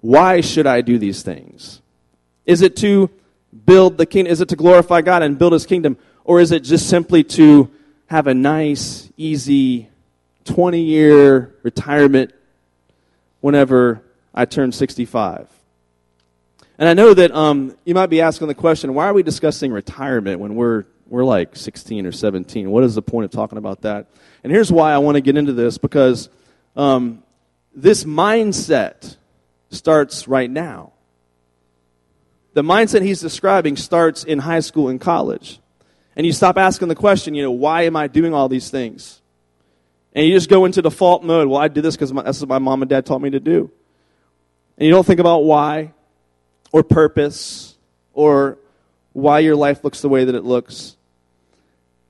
Why 0.00 0.40
should 0.40 0.66
I 0.66 0.80
do 0.80 0.96
these 0.96 1.22
things? 1.22 1.82
Is 2.46 2.62
it 2.62 2.74
to 2.76 3.10
build 3.66 3.98
the 3.98 4.06
kingdom? 4.06 4.32
Is 4.32 4.40
it 4.40 4.48
to 4.48 4.56
glorify 4.56 5.02
God 5.02 5.22
and 5.22 5.38
build 5.38 5.52
his 5.52 5.66
kingdom? 5.66 5.98
Or 6.24 6.40
is 6.40 6.52
it 6.52 6.60
just 6.60 6.88
simply 6.88 7.22
to 7.24 7.70
have 8.06 8.28
a 8.28 8.32
nice, 8.32 9.10
easy 9.18 9.90
20 10.46 10.80
year 10.80 11.54
retirement 11.62 12.32
whenever 13.42 14.00
I 14.34 14.46
turn 14.46 14.72
65? 14.72 15.59
And 16.80 16.88
I 16.88 16.94
know 16.94 17.12
that 17.12 17.30
um, 17.32 17.76
you 17.84 17.94
might 17.94 18.06
be 18.06 18.22
asking 18.22 18.48
the 18.48 18.54
question 18.54 18.94
why 18.94 19.04
are 19.04 19.12
we 19.12 19.22
discussing 19.22 19.70
retirement 19.70 20.40
when 20.40 20.54
we're, 20.54 20.86
we're 21.08 21.24
like 21.24 21.54
16 21.54 22.06
or 22.06 22.10
17? 22.10 22.70
What 22.70 22.84
is 22.84 22.94
the 22.94 23.02
point 23.02 23.26
of 23.26 23.30
talking 23.30 23.58
about 23.58 23.82
that? 23.82 24.06
And 24.42 24.50
here's 24.50 24.72
why 24.72 24.90
I 24.92 24.96
want 24.96 25.16
to 25.16 25.20
get 25.20 25.36
into 25.36 25.52
this 25.52 25.76
because 25.76 26.30
um, 26.76 27.22
this 27.74 28.04
mindset 28.04 29.18
starts 29.68 30.26
right 30.26 30.50
now. 30.50 30.94
The 32.54 32.62
mindset 32.62 33.02
he's 33.02 33.20
describing 33.20 33.76
starts 33.76 34.24
in 34.24 34.38
high 34.38 34.60
school 34.60 34.88
and 34.88 34.98
college. 34.98 35.60
And 36.16 36.24
you 36.24 36.32
stop 36.32 36.56
asking 36.56 36.88
the 36.88 36.94
question, 36.94 37.34
you 37.34 37.42
know, 37.42 37.50
why 37.50 37.82
am 37.82 37.94
I 37.94 38.06
doing 38.06 38.32
all 38.32 38.48
these 38.48 38.70
things? 38.70 39.20
And 40.14 40.26
you 40.26 40.32
just 40.32 40.48
go 40.48 40.64
into 40.64 40.80
default 40.80 41.24
mode. 41.24 41.46
Well, 41.46 41.60
I 41.60 41.68
did 41.68 41.84
this 41.84 41.94
because 41.94 42.10
that's 42.10 42.40
what 42.40 42.48
my 42.48 42.58
mom 42.58 42.80
and 42.80 42.88
dad 42.88 43.04
taught 43.04 43.20
me 43.20 43.28
to 43.30 43.40
do. 43.40 43.70
And 44.78 44.86
you 44.86 44.90
don't 44.90 45.06
think 45.06 45.20
about 45.20 45.44
why 45.44 45.92
or 46.72 46.82
purpose 46.82 47.76
or 48.12 48.58
why 49.12 49.40
your 49.40 49.56
life 49.56 49.84
looks 49.84 50.00
the 50.00 50.08
way 50.08 50.24
that 50.24 50.34
it 50.34 50.44
looks. 50.44 50.96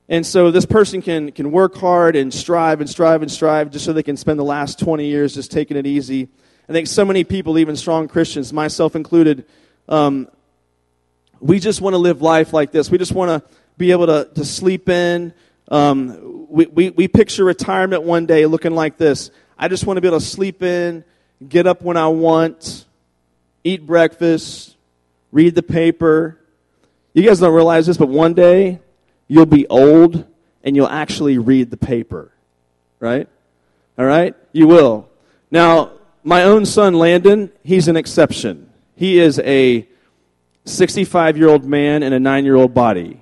And 0.09 0.25
so 0.25 0.51
this 0.51 0.65
person 0.65 1.01
can, 1.01 1.31
can 1.31 1.51
work 1.51 1.75
hard 1.75 2.15
and 2.15 2.33
strive 2.33 2.81
and 2.81 2.89
strive 2.89 3.21
and 3.21 3.31
strive 3.31 3.71
just 3.71 3.85
so 3.85 3.93
they 3.93 4.03
can 4.03 4.17
spend 4.17 4.39
the 4.39 4.43
last 4.43 4.79
20 4.79 5.05
years 5.05 5.33
just 5.33 5.51
taking 5.51 5.77
it 5.77 5.87
easy 5.87 6.29
I 6.71 6.73
think 6.73 6.87
so 6.87 7.03
many 7.03 7.25
people, 7.25 7.57
even 7.57 7.75
strong 7.75 8.07
Christians, 8.07 8.53
myself 8.53 8.95
included, 8.95 9.43
um, 9.89 10.29
we 11.41 11.59
just 11.59 11.81
want 11.81 11.95
to 11.95 11.97
live 11.97 12.21
life 12.21 12.53
like 12.53 12.71
this. 12.71 12.89
We 12.89 12.97
just 12.97 13.11
want 13.11 13.43
to 13.43 13.49
be 13.77 13.91
able 13.91 14.07
to, 14.07 14.29
to 14.35 14.45
sleep 14.45 14.87
in. 14.87 15.33
Um, 15.69 16.47
we, 16.49 16.67
we, 16.67 16.89
we 16.91 17.07
picture 17.09 17.43
retirement 17.43 18.03
one 18.03 18.25
day 18.25 18.45
looking 18.45 18.73
like 18.73 18.95
this. 18.95 19.31
I 19.59 19.67
just 19.67 19.85
want 19.85 19.97
to 19.97 20.01
be 20.01 20.07
able 20.07 20.21
to 20.21 20.25
sleep 20.25 20.63
in, 20.63 21.03
get 21.45 21.67
up 21.67 21.81
when 21.81 21.97
I 21.97 22.07
want, 22.07 22.85
eat 23.63 23.85
breakfast, 23.85 24.75
read 25.31 25.55
the 25.55 25.63
paper. 25.63 26.37
You 27.13 27.23
guys 27.23 27.39
don't 27.39 27.53
realize 27.53 27.87
this, 27.87 27.97
but 27.97 28.09
one 28.09 28.33
day 28.33 28.79
you'll 29.27 29.45
be 29.45 29.67
old 29.67 30.25
and 30.63 30.75
you'll 30.75 30.87
actually 30.87 31.37
read 31.37 31.71
the 31.71 31.77
paper. 31.77 32.31
Right? 32.99 33.27
All 33.97 34.05
right? 34.05 34.35
You 34.51 34.67
will. 34.67 35.09
Now, 35.49 35.91
my 36.23 36.43
own 36.43 36.65
son, 36.65 36.93
Landon, 36.93 37.51
he's 37.63 37.87
an 37.87 37.97
exception. 37.97 38.69
He 38.95 39.19
is 39.19 39.39
a 39.39 39.87
65 40.65 41.37
year 41.37 41.49
old 41.49 41.65
man 41.65 42.03
in 42.03 42.13
a 42.13 42.19
nine 42.19 42.45
year 42.45 42.55
old 42.55 42.73
body. 42.73 43.21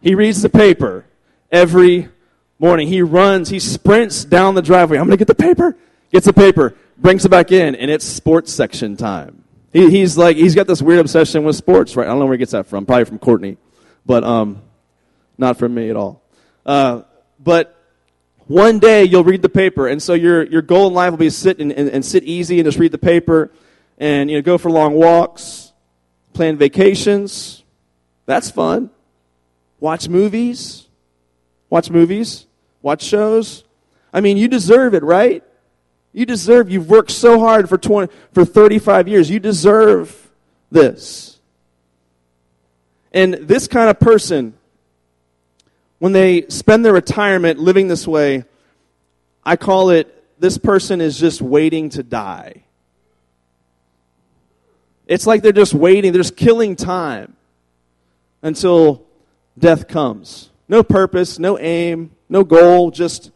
He 0.00 0.14
reads 0.14 0.42
the 0.42 0.50
paper 0.50 1.06
every 1.50 2.08
morning. 2.58 2.88
He 2.88 3.00
runs, 3.00 3.48
he 3.48 3.58
sprints 3.58 4.24
down 4.24 4.54
the 4.54 4.62
driveway. 4.62 4.98
I'm 4.98 5.06
going 5.06 5.18
to 5.18 5.24
get 5.24 5.28
the 5.28 5.34
paper. 5.34 5.76
Gets 6.12 6.26
the 6.26 6.32
paper, 6.32 6.76
brings 6.96 7.24
it 7.24 7.28
back 7.28 7.52
in, 7.52 7.74
and 7.74 7.90
it's 7.90 8.04
sports 8.04 8.52
section 8.52 8.96
time. 8.96 9.44
He, 9.72 9.90
he's 9.90 10.16
like, 10.16 10.36
he's 10.36 10.54
got 10.54 10.66
this 10.66 10.80
weird 10.80 11.00
obsession 11.00 11.44
with 11.44 11.56
sports, 11.56 11.96
right? 11.96 12.06
I 12.06 12.10
don't 12.10 12.18
know 12.18 12.26
where 12.26 12.34
he 12.34 12.38
gets 12.38 12.52
that 12.52 12.66
from. 12.66 12.86
Probably 12.86 13.04
from 13.04 13.18
Courtney, 13.18 13.56
but 14.06 14.24
um, 14.24 14.62
not 15.36 15.58
from 15.58 15.74
me 15.74 15.90
at 15.90 15.96
all. 15.96 16.22
Uh, 16.64 17.02
but 17.40 17.76
one 18.46 18.78
day 18.78 19.04
you'll 19.04 19.24
read 19.24 19.42
the 19.42 19.48
paper, 19.48 19.88
and 19.88 20.02
so 20.02 20.14
your, 20.14 20.44
your 20.44 20.62
goal 20.62 20.88
in 20.88 20.94
life 20.94 21.10
will 21.10 21.18
be 21.18 21.26
to 21.26 21.30
sit 21.30 21.58
and, 21.58 21.72
and, 21.72 21.88
and 21.88 22.04
sit 22.04 22.24
easy 22.24 22.58
and 22.60 22.66
just 22.66 22.78
read 22.78 22.92
the 22.92 22.98
paper 22.98 23.50
and 23.98 24.30
you 24.30 24.36
know, 24.36 24.42
go 24.42 24.58
for 24.58 24.70
long 24.70 24.94
walks, 24.94 25.72
plan 26.32 26.56
vacations. 26.56 27.62
That's 28.26 28.50
fun. 28.50 28.90
Watch 29.80 30.08
movies. 30.08 30.88
Watch 31.70 31.90
movies. 31.90 32.46
Watch 32.82 33.02
shows. 33.02 33.64
I 34.12 34.20
mean, 34.20 34.36
you 34.36 34.48
deserve 34.48 34.94
it, 34.94 35.02
right? 35.02 35.42
You 36.14 36.24
deserve, 36.24 36.70
you've 36.70 36.88
worked 36.88 37.10
so 37.10 37.38
hard 37.38 37.68
for 37.68 37.76
20, 37.76 38.10
for 38.32 38.46
35 38.46 39.08
years. 39.08 39.28
You 39.28 39.40
deserve 39.40 40.30
this. 40.70 41.38
And 43.12 43.34
this 43.34 43.68
kind 43.68 43.90
of 43.90 44.00
person 44.00 44.54
when 46.04 46.12
they 46.12 46.46
spend 46.48 46.84
their 46.84 46.92
retirement 46.92 47.58
living 47.58 47.88
this 47.88 48.06
way, 48.06 48.44
I 49.42 49.56
call 49.56 49.88
it 49.88 50.22
this 50.38 50.58
person 50.58 51.00
is 51.00 51.18
just 51.18 51.40
waiting 51.40 51.88
to 51.90 52.02
die. 52.02 52.64
It's 55.06 55.26
like 55.26 55.42
they're 55.42 55.52
just 55.52 55.72
waiting, 55.72 56.12
they're 56.12 56.20
just 56.20 56.36
killing 56.36 56.76
time 56.76 57.36
until 58.42 59.06
death 59.58 59.88
comes. 59.88 60.50
No 60.68 60.82
purpose, 60.82 61.38
no 61.38 61.58
aim, 61.58 62.10
no 62.28 62.44
goal, 62.44 62.90
just 62.90 63.30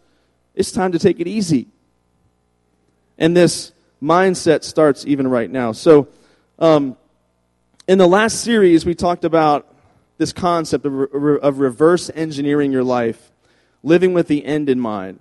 it's 0.55 0.71
time 0.71 0.93
to 0.93 0.99
take 0.99 1.21
it 1.21 1.27
easy. 1.27 1.69
And 3.19 3.37
this 3.37 3.73
mindset 4.03 4.65
starts 4.65 5.05
even 5.07 5.29
right 5.29 5.51
now. 5.51 5.73
So, 5.73 6.09
um, 6.59 6.97
in 7.87 7.99
the 7.99 8.07
last 8.07 8.43
series, 8.43 8.85
we 8.85 8.95
talked 8.95 9.25
about 9.25 9.75
this 10.19 10.33
concept 10.33 10.85
of, 10.85 10.95
of 11.13 11.59
reverse 11.59 12.11
engineering 12.15 12.71
your 12.71 12.85
life, 12.85 13.31
living 13.83 14.13
with 14.13 14.29
the 14.29 14.45
end 14.45 14.69
in 14.69 14.79
mind. 14.79 15.21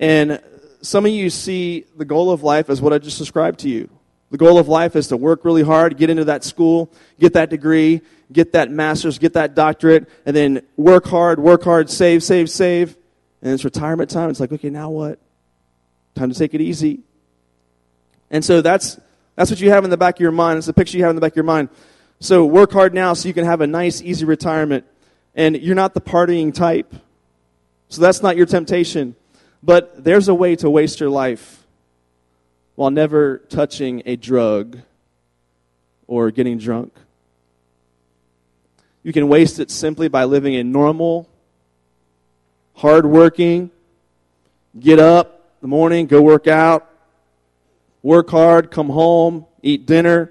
And 0.00 0.40
some 0.82 1.06
of 1.06 1.12
you 1.12 1.30
see 1.30 1.84
the 1.96 2.04
goal 2.04 2.30
of 2.30 2.42
life 2.42 2.68
as 2.68 2.80
what 2.80 2.92
I 2.92 2.98
just 2.98 3.18
described 3.18 3.60
to 3.60 3.68
you. 3.68 3.88
The 4.30 4.38
goal 4.38 4.58
of 4.58 4.66
life 4.66 4.96
is 4.96 5.08
to 5.08 5.16
work 5.16 5.44
really 5.44 5.62
hard, 5.62 5.96
get 5.96 6.10
into 6.10 6.24
that 6.24 6.42
school, 6.42 6.90
get 7.20 7.34
that 7.34 7.50
degree, 7.50 8.00
get 8.32 8.52
that 8.52 8.70
master's, 8.70 9.18
get 9.18 9.34
that 9.34 9.54
doctorate, 9.54 10.08
and 10.26 10.34
then 10.34 10.62
work 10.76 11.06
hard, 11.06 11.38
work 11.38 11.62
hard, 11.62 11.88
save, 11.88 12.22
save, 12.22 12.50
save. 12.50 12.96
And 13.42 13.52
it's 13.52 13.64
retirement 13.64 14.10
time. 14.10 14.30
It's 14.30 14.40
like, 14.40 14.50
okay, 14.50 14.70
now 14.70 14.90
what? 14.90 15.20
Time 16.14 16.32
to 16.32 16.38
take 16.38 16.54
it 16.54 16.60
easy. 16.60 17.00
And 18.34 18.44
so 18.44 18.62
that's, 18.62 18.98
that's 19.36 19.48
what 19.48 19.60
you 19.60 19.70
have 19.70 19.84
in 19.84 19.90
the 19.90 19.96
back 19.96 20.16
of 20.16 20.20
your 20.20 20.32
mind. 20.32 20.58
It's 20.58 20.66
the 20.66 20.72
picture 20.72 20.98
you 20.98 21.04
have 21.04 21.10
in 21.10 21.14
the 21.14 21.20
back 21.20 21.34
of 21.34 21.36
your 21.36 21.44
mind. 21.44 21.68
So 22.18 22.44
work 22.44 22.72
hard 22.72 22.92
now 22.92 23.14
so 23.14 23.28
you 23.28 23.32
can 23.32 23.44
have 23.44 23.60
a 23.60 23.66
nice, 23.68 24.02
easy 24.02 24.24
retirement. 24.24 24.84
And 25.36 25.56
you're 25.56 25.76
not 25.76 25.94
the 25.94 26.00
partying 26.00 26.52
type. 26.52 26.92
So 27.90 28.02
that's 28.02 28.24
not 28.24 28.36
your 28.36 28.46
temptation. 28.46 29.14
But 29.62 30.02
there's 30.02 30.26
a 30.26 30.34
way 30.34 30.56
to 30.56 30.68
waste 30.68 30.98
your 30.98 31.10
life 31.10 31.64
while 32.74 32.90
never 32.90 33.38
touching 33.38 34.02
a 34.04 34.16
drug 34.16 34.80
or 36.08 36.32
getting 36.32 36.58
drunk 36.58 36.92
You 39.04 39.12
can 39.12 39.28
waste 39.28 39.60
it 39.60 39.70
simply 39.70 40.08
by 40.08 40.24
living 40.24 40.56
a 40.56 40.64
normal, 40.64 41.28
hardworking, 42.74 43.70
get 44.76 44.98
up 44.98 45.34
in 45.62 45.68
the 45.68 45.68
morning, 45.68 46.08
go 46.08 46.20
work 46.20 46.48
out, 46.48 46.90
work 48.04 48.28
hard, 48.30 48.70
come 48.70 48.90
home, 48.90 49.46
eat 49.62 49.86
dinner, 49.86 50.30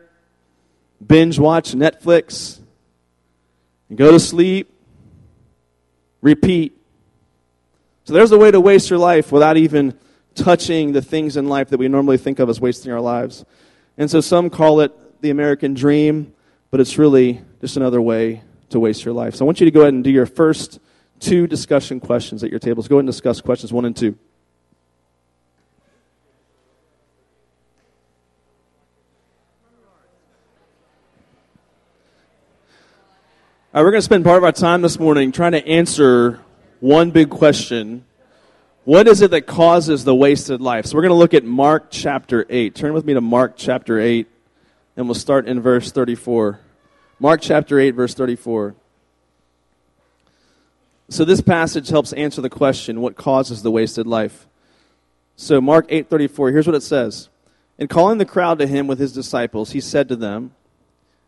binge 1.05 1.39
watch 1.39 1.71
Netflix, 1.71 2.59
and 3.89 3.97
go 3.97 4.11
to 4.11 4.19
sleep, 4.19 4.71
repeat. 6.21 6.77
So 8.05 8.13
there's 8.13 8.31
a 8.31 8.37
way 8.37 8.51
to 8.51 8.61
waste 8.61 8.91
your 8.91 8.99
life 8.99 9.31
without 9.31 9.57
even 9.57 9.97
touching 10.35 10.93
the 10.93 11.01
things 11.01 11.35
in 11.35 11.49
life 11.49 11.69
that 11.69 11.79
we 11.79 11.87
normally 11.87 12.17
think 12.17 12.39
of 12.39 12.47
as 12.47 12.61
wasting 12.61 12.91
our 12.91 13.01
lives. 13.01 13.43
And 13.97 14.09
so 14.09 14.21
some 14.21 14.51
call 14.51 14.79
it 14.81 15.21
the 15.21 15.31
American 15.31 15.73
dream, 15.73 16.33
but 16.69 16.79
it's 16.79 16.99
really 16.99 17.41
just 17.59 17.75
another 17.75 18.01
way 18.01 18.43
to 18.69 18.79
waste 18.79 19.03
your 19.03 19.15
life. 19.15 19.35
So 19.35 19.45
I 19.45 19.47
want 19.47 19.59
you 19.59 19.65
to 19.65 19.71
go 19.71 19.81
ahead 19.81 19.93
and 19.93 20.03
do 20.03 20.11
your 20.11 20.27
first 20.27 20.79
two 21.19 21.47
discussion 21.47 21.99
questions 21.99 22.43
at 22.43 22.51
your 22.51 22.59
tables. 22.59 22.87
Go 22.87 22.97
ahead 22.97 23.05
and 23.05 23.07
discuss 23.07 23.41
questions 23.41 23.73
one 23.73 23.85
and 23.85 23.95
two. 23.95 24.15
Right, 33.75 33.81
we're 33.81 33.89
going 33.89 34.01
to 34.01 34.05
spend 34.05 34.23
part 34.23 34.37
of 34.37 34.43
our 34.43 34.51
time 34.51 34.83
this 34.83 34.99
morning 34.99 35.31
trying 35.31 35.53
to 35.53 35.67
answer 35.67 36.39
one 36.79 37.09
big 37.09 37.31
question. 37.31 38.05
What 38.83 39.07
is 39.07 39.23
it 39.23 39.31
that 39.31 39.47
causes 39.47 40.03
the 40.03 40.13
wasted 40.13 40.61
life? 40.61 40.85
So 40.85 40.95
we're 40.95 41.01
going 41.01 41.09
to 41.09 41.15
look 41.15 41.33
at 41.33 41.43
Mark 41.43 41.87
chapter 41.89 42.45
8. 42.51 42.75
Turn 42.75 42.93
with 42.93 43.03
me 43.03 43.15
to 43.15 43.21
Mark 43.21 43.53
chapter 43.57 43.99
8, 43.99 44.27
and 44.95 45.07
we'll 45.07 45.15
start 45.15 45.47
in 45.47 45.59
verse 45.59 45.91
34. 45.91 46.59
Mark 47.17 47.41
chapter 47.41 47.79
8, 47.79 47.95
verse 47.95 48.13
34. 48.13 48.75
So 51.09 51.25
this 51.25 51.41
passage 51.41 51.89
helps 51.89 52.13
answer 52.13 52.41
the 52.41 52.51
question, 52.51 53.01
what 53.01 53.15
causes 53.15 53.63
the 53.63 53.71
wasted 53.71 54.05
life? 54.05 54.45
So 55.35 55.59
Mark 55.59 55.89
8:34, 55.89 56.51
here's 56.51 56.67
what 56.67 56.75
it 56.75 56.83
says. 56.83 57.29
And 57.79 57.89
calling 57.89 58.19
the 58.19 58.25
crowd 58.25 58.59
to 58.59 58.67
him 58.67 58.85
with 58.85 58.99
his 58.99 59.13
disciples, 59.13 59.71
he 59.71 59.81
said 59.81 60.07
to 60.09 60.15
them, 60.15 60.51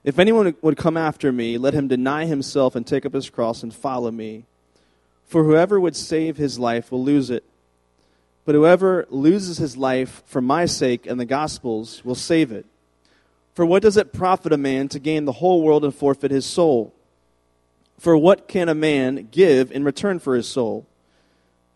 if 0.05 0.19
anyone 0.19 0.55
would 0.61 0.77
come 0.77 0.97
after 0.97 1.31
me, 1.31 1.57
let 1.57 1.73
him 1.73 1.87
deny 1.87 2.25
himself 2.25 2.75
and 2.75 2.85
take 2.85 3.07
up 3.07 3.13
his 3.13 3.31
cross 3.31 3.63
and 3.63 3.73
follow 3.73 4.11
me. 4.11 4.45
For 5.25 5.43
whoever 5.43 5.79
would 5.79 5.95
save 5.95 6.37
his 6.37 6.59
life 6.59 6.91
will 6.91 7.03
lose 7.03 7.31
it. 7.31 7.43
But 8.45 8.53
whoever 8.53 9.07
loses 9.09 9.57
his 9.57 9.75
life 9.75 10.21
for 10.27 10.41
my 10.41 10.67
sake 10.67 11.07
and 11.07 11.19
the 11.19 11.25
gospel's 11.25 12.05
will 12.05 12.13
save 12.13 12.51
it. 12.51 12.67
For 13.55 13.65
what 13.65 13.81
does 13.81 13.97
it 13.97 14.13
profit 14.13 14.53
a 14.53 14.57
man 14.57 14.89
to 14.89 14.99
gain 14.99 15.25
the 15.25 15.31
whole 15.31 15.63
world 15.63 15.83
and 15.83 15.95
forfeit 15.95 16.29
his 16.29 16.45
soul? 16.45 16.93
For 17.97 18.15
what 18.15 18.47
can 18.47 18.69
a 18.69 18.75
man 18.75 19.29
give 19.31 19.71
in 19.71 19.83
return 19.83 20.19
for 20.19 20.35
his 20.35 20.47
soul? 20.47 20.85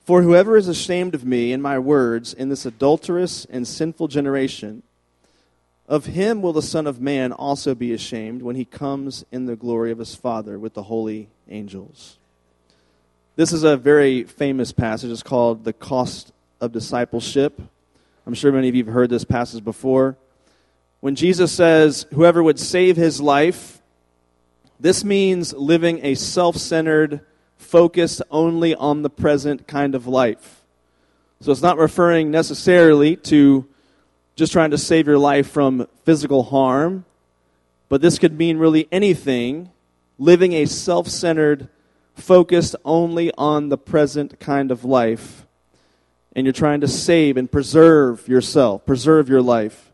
For 0.06 0.22
whoever 0.22 0.56
is 0.56 0.68
ashamed 0.68 1.16
of 1.16 1.26
me 1.26 1.52
and 1.52 1.64
my 1.64 1.80
words 1.80 2.34
in 2.34 2.50
this 2.50 2.66
adulterous 2.66 3.46
and 3.46 3.68
sinful 3.68 4.10
generation, 4.10 4.84
of 5.90 6.06
him 6.06 6.44
will 6.44 6.54
the 6.54 6.62
Son 6.62 6.86
of 6.86 7.02
Man 7.02 7.34
also 7.34 7.74
be 7.74 7.92
ashamed 7.94 8.44
when 8.44 8.56
he 8.56 8.64
comes 8.64 9.26
in 9.32 9.48
the 9.48 9.56
glory 9.56 9.92
of 9.92 9.98
his 9.98 10.14
Father 10.14 10.60
with 10.60 10.76
the 10.76 10.84
holy 10.84 11.30
angels. 11.50 12.20
This 13.36 13.52
is 13.52 13.64
a 13.64 13.76
very 13.76 14.24
famous 14.24 14.72
passage. 14.72 15.10
It's 15.10 15.24
called 15.24 15.64
The 15.64 15.74
Cost 15.74 16.32
of 16.62 16.72
Discipleship. 16.72 17.60
I'm 18.28 18.36
sure 18.36 18.52
many 18.52 18.70
of 18.70 18.76
you 18.76 18.86
have 18.86 18.94
heard 18.94 19.10
this 19.10 19.24
passage 19.24 19.64
before. 19.64 20.16
When 21.00 21.16
Jesus 21.16 21.52
says, 21.52 22.06
Whoever 22.14 22.44
would 22.44 22.60
save 22.60 22.96
his 22.96 23.20
life, 23.20 23.82
this 24.80 25.04
means 25.04 25.54
living 25.54 26.02
a 26.04 26.14
self 26.14 26.58
centered, 26.58 27.22
focused 27.58 28.22
only 28.30 28.76
on 28.76 29.02
the 29.02 29.10
present 29.10 29.66
kind 29.66 29.96
of 29.96 30.06
life. 30.06 30.62
So 31.42 31.52
it's 31.52 31.64
not 31.64 31.78
referring 31.78 32.30
necessarily 32.30 33.16
to 33.16 33.69
just 34.40 34.54
trying 34.54 34.72
to 34.72 34.78
save 34.78 35.06
your 35.06 35.18
life 35.18 35.50
from 35.50 35.86
physical 36.06 36.44
harm, 36.44 37.04
but 37.90 38.02
this 38.02 38.18
could 38.18 38.38
mean 38.38 38.58
really 38.58 38.88
anything, 38.90 39.70
living 40.18 40.54
a 40.54 40.66
self 40.66 41.10
centered, 41.10 41.68
focused 42.16 42.76
only 42.86 43.32
on 43.38 43.68
the 43.68 43.78
present 43.78 44.40
kind 44.40 44.72
of 44.72 44.86
life. 44.86 45.46
And 46.36 46.46
you're 46.46 46.54
trying 46.54 46.80
to 46.82 46.88
save 46.88 47.36
and 47.36 47.52
preserve 47.52 48.28
yourself, 48.30 48.86
preserve 48.86 49.28
your 49.28 49.42
life. 49.42 49.92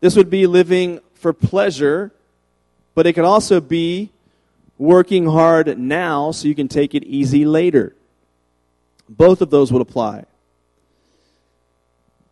This 0.00 0.16
would 0.16 0.30
be 0.30 0.46
living 0.46 1.00
for 1.14 1.32
pleasure, 1.32 2.10
but 2.94 3.06
it 3.06 3.12
could 3.12 3.24
also 3.24 3.60
be 3.60 4.10
working 4.78 5.26
hard 5.26 5.78
now 5.78 6.32
so 6.32 6.48
you 6.48 6.54
can 6.54 6.68
take 6.68 6.94
it 6.94 7.04
easy 7.04 7.44
later. 7.44 7.94
Both 9.08 9.40
of 9.40 9.50
those 9.50 9.72
would 9.72 9.82
apply. 9.82 10.24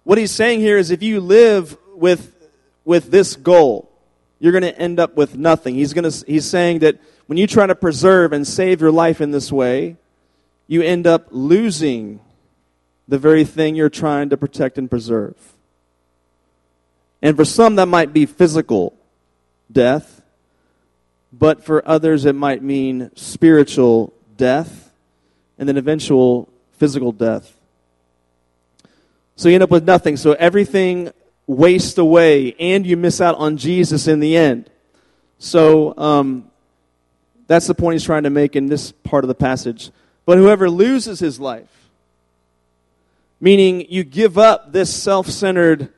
What 0.05 0.19
he's 0.19 0.31
saying 0.31 0.61
here 0.61 0.79
is 0.79 0.90
if 0.90 1.03
you 1.03 1.21
live 1.21 1.77
with, 1.95 2.35
with 2.85 3.11
this 3.11 3.37
goal, 3.37 3.90
you're 4.38 4.53
going 4.53 4.62
to 4.62 4.79
end 4.79 5.01
up 5.01 5.17
with 5.17 5.37
nothing. 5.37 5.75
He's, 5.75 5.95
to, 5.95 6.25
he's 6.27 6.45
saying 6.45 6.81
that 6.81 7.01
when 7.27 7.38
you 7.38 7.47
try 7.47 7.67
to 7.67 7.75
preserve 7.75 8.33
and 8.33 8.47
save 8.47 8.81
your 8.83 8.93
life 8.93 9.21
in 9.21 9.31
this 9.31 9.51
way, 9.51 9.97
you 10.67 10.83
end 10.83 11.07
up 11.07 11.29
losing 11.31 12.21
the 13.09 13.19
very 13.19 13.45
thing 13.45 13.75
you're 13.75 13.88
trying 13.88 14.29
to 14.31 14.37
protect 14.37 14.77
and 14.77 14.90
preserve. 14.90 15.37
And 17.23 17.37
for 17.37 17.45
some, 17.45 17.77
that 17.77 17.87
might 17.87 18.12
be 18.12 18.27
physical 18.27 18.95
death, 19.73 20.23
but 21.33 21.64
for 21.64 21.87
others, 21.88 22.27
it 22.27 22.35
might 22.35 22.62
mean 22.62 23.11
spiritual 23.14 24.12
death 24.37 24.90
and 25.59 25.69
then 25.69 25.79
eventual 25.79 26.49
physical 26.73 27.12
death. 27.12 27.55
So 29.37 29.49
you 29.49 29.55
end 29.55 29.64
up 29.64 29.70
with 29.70 29.85
nothing. 29.85 30.16
So 30.16 30.33
everything 30.33 31.11
wastes 31.47 31.99
away, 31.99 32.55
and 32.59 32.87
you 32.87 32.97
miss 32.97 33.20
out 33.20 33.37
on 33.37 33.57
Jesus 33.57 34.07
in 34.07 34.20
the 34.20 34.37
end. 34.37 34.70
So 35.38 35.97
um, 35.99 36.51
that's 37.47 37.66
the 37.66 37.75
point 37.75 37.94
he's 37.94 38.05
trying 38.05 38.23
to 38.23 38.31
make 38.31 38.57
in 38.57 38.66
this 38.66 38.92
part 38.92 39.25
of 39.25 39.29
the 39.29 39.35
passage. 39.35 39.90
But 40.25 40.38
whoever 40.38 40.70
loses 40.70 41.20
his 41.20 41.38
life, 41.38 41.90
meaning 43.40 43.87
you 43.90 44.05
give 44.05 44.38
up 44.38 44.73
this 44.73 44.94
self 44.94 45.27
centered, 45.27 45.92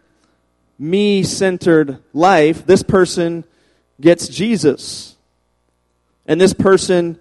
me 0.79 1.22
centered 1.22 1.99
life, 2.12 2.66
this 2.66 2.83
person 2.83 3.44
gets 4.01 4.29
Jesus. 4.29 5.16
And 6.27 6.40
this 6.40 6.53
person, 6.53 7.20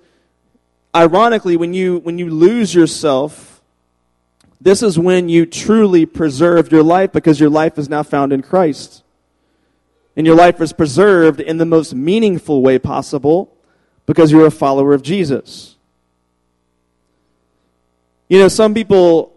ironically, 0.95 1.57
when 1.57 1.73
you, 1.73 1.99
when 1.99 2.17
you 2.17 2.29
lose 2.29 2.73
yourself, 2.73 3.54
this 4.59 4.81
is 4.81 4.97
when 4.97 5.29
you 5.29 5.45
truly 5.45 6.05
preserve 6.05 6.71
your 6.71 6.83
life 6.83 7.11
because 7.11 7.39
your 7.39 7.49
life 7.49 7.77
is 7.77 7.89
now 7.89 8.03
found 8.03 8.33
in 8.33 8.41
Christ. 8.41 9.03
And 10.15 10.25
your 10.25 10.35
life 10.35 10.61
is 10.61 10.71
preserved 10.71 11.41
in 11.41 11.57
the 11.57 11.65
most 11.65 11.93
meaningful 11.93 12.61
way 12.61 12.79
possible 12.79 13.55
because 14.05 14.31
you're 14.31 14.45
a 14.45 14.51
follower 14.51 14.93
of 14.93 15.01
Jesus. 15.01 15.75
You 18.29 18.39
know, 18.39 18.47
some 18.47 18.73
people 18.73 19.33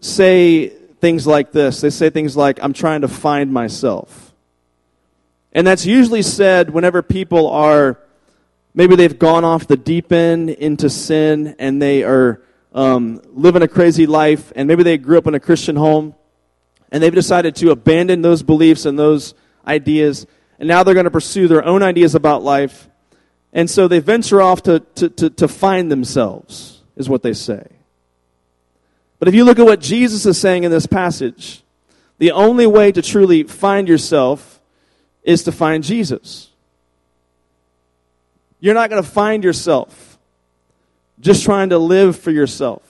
say 0.00 0.68
things 0.68 1.26
like 1.26 1.52
this. 1.52 1.80
They 1.80 1.90
say 1.90 2.10
things 2.10 2.36
like, 2.36 2.58
I'm 2.62 2.72
trying 2.72 3.02
to 3.02 3.08
find 3.08 3.52
myself. 3.52 4.32
And 5.52 5.66
that's 5.66 5.84
usually 5.84 6.22
said 6.22 6.70
whenever 6.70 7.02
people 7.02 7.48
are, 7.50 7.98
maybe 8.74 8.96
they've 8.96 9.18
gone 9.18 9.44
off 9.44 9.66
the 9.66 9.76
deep 9.76 10.12
end 10.12 10.50
into 10.50 10.88
sin 10.88 11.56
and 11.58 11.80
they 11.80 12.04
are 12.04 12.40
um, 12.72 13.20
living 13.32 13.62
a 13.62 13.68
crazy 13.68 14.06
life, 14.06 14.52
and 14.54 14.68
maybe 14.68 14.82
they 14.82 14.98
grew 14.98 15.18
up 15.18 15.26
in 15.26 15.34
a 15.34 15.40
Christian 15.40 15.76
home, 15.76 16.14
and 16.92 17.02
they've 17.02 17.14
decided 17.14 17.56
to 17.56 17.70
abandon 17.70 18.22
those 18.22 18.42
beliefs 18.42 18.84
and 18.84 18.98
those 18.98 19.34
ideas, 19.66 20.26
and 20.58 20.68
now 20.68 20.82
they're 20.82 20.94
going 20.94 21.04
to 21.04 21.10
pursue 21.10 21.48
their 21.48 21.64
own 21.64 21.82
ideas 21.82 22.14
about 22.14 22.42
life. 22.42 22.88
And 23.52 23.68
so 23.68 23.88
they 23.88 23.98
venture 23.98 24.40
off 24.40 24.62
to, 24.64 24.80
to, 24.96 25.08
to, 25.08 25.30
to 25.30 25.48
find 25.48 25.90
themselves, 25.90 26.82
is 26.96 27.08
what 27.08 27.22
they 27.22 27.32
say. 27.32 27.66
But 29.18 29.28
if 29.28 29.34
you 29.34 29.44
look 29.44 29.58
at 29.58 29.64
what 29.64 29.80
Jesus 29.80 30.24
is 30.24 30.38
saying 30.38 30.64
in 30.64 30.70
this 30.70 30.86
passage, 30.86 31.62
the 32.18 32.32
only 32.32 32.66
way 32.66 32.92
to 32.92 33.02
truly 33.02 33.42
find 33.42 33.88
yourself 33.88 34.60
is 35.22 35.42
to 35.44 35.52
find 35.52 35.84
Jesus. 35.84 36.50
You're 38.60 38.74
not 38.74 38.90
going 38.90 39.02
to 39.02 39.08
find 39.08 39.42
yourself 39.42 40.09
just 41.20 41.44
trying 41.44 41.70
to 41.70 41.78
live 41.78 42.18
for 42.18 42.30
yourself. 42.30 42.82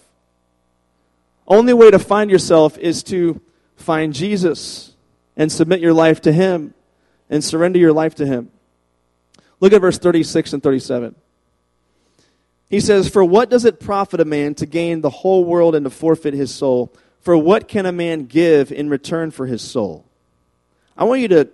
Only 1.47 1.75
way 1.75 1.91
to 1.91 1.99
find 1.99 2.31
yourself 2.31 2.79
is 2.79 3.03
to 3.05 3.41
find 3.77 4.15
Jesus 4.15 4.95
and 5.37 5.51
submit 5.51 5.81
your 5.81 5.93
life 5.93 6.21
to 6.23 6.33
Him 6.33 6.75
and 7.29 7.43
surrender 7.43 7.79
your 7.79 7.93
life 7.93 8.15
to 8.17 8.27
Him. 8.27 8.51
Look 9.59 9.73
at 9.73 9.81
verse 9.81 9.99
36 9.99 10.55
and 10.55 10.63
37. 10.63 11.15
He 12.69 12.79
says, 12.79 13.09
For 13.09 13.25
what 13.25 13.51
does 13.51 13.65
it 13.65 13.81
profit 13.81 14.21
a 14.21 14.25
man 14.25 14.55
to 14.57 14.67
gain 14.67 15.01
the 15.01 15.11
whole 15.11 15.45
world 15.45 15.75
and 15.75 15.85
to 15.85 15.91
forfeit 15.91 16.35
his 16.35 16.55
soul? 16.55 16.93
For 17.21 17.37
what 17.37 17.69
can 17.69 17.85
a 17.85 17.93
man 17.93 18.27
give 18.27 18.71
in 18.71 18.89
return 18.89 19.33
for 19.33 19.47
his 19.47 19.61
soul? 19.61 20.07
I 20.97 21.05
want 21.05 21.21
you 21.21 21.29
to 21.29 21.49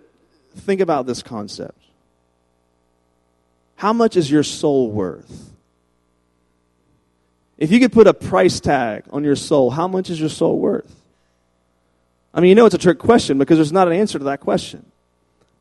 think 0.55 0.81
about 0.81 1.07
this 1.07 1.23
concept. 1.23 1.79
how 3.77 3.93
much 3.93 4.17
is 4.17 4.31
your 4.31 4.43
soul 4.43 4.91
worth? 4.91 5.56
If 7.59 7.73
you 7.73 7.81
could 7.81 7.93
put 7.93 8.07
a 8.07 8.15
price 8.15 8.61
tag 8.61 9.05
on 9.11 9.25
your 9.25 9.37
soul, 9.37 9.71
how 9.71 9.89
much 9.89 10.11
is 10.11 10.21
your 10.21 10.29
soul 10.29 10.59
worth? 10.59 10.95
I 12.35 12.41
mean, 12.41 12.51
you 12.51 12.55
know 12.55 12.67
it's 12.67 12.75
a 12.75 12.79
trick 12.79 12.99
question 12.99 13.39
because 13.39 13.57
there's 13.57 13.73
not 13.73 13.89
an 13.89 13.95
answer 13.95 14.19
to 14.19 14.25
that 14.27 14.41
question. 14.41 14.85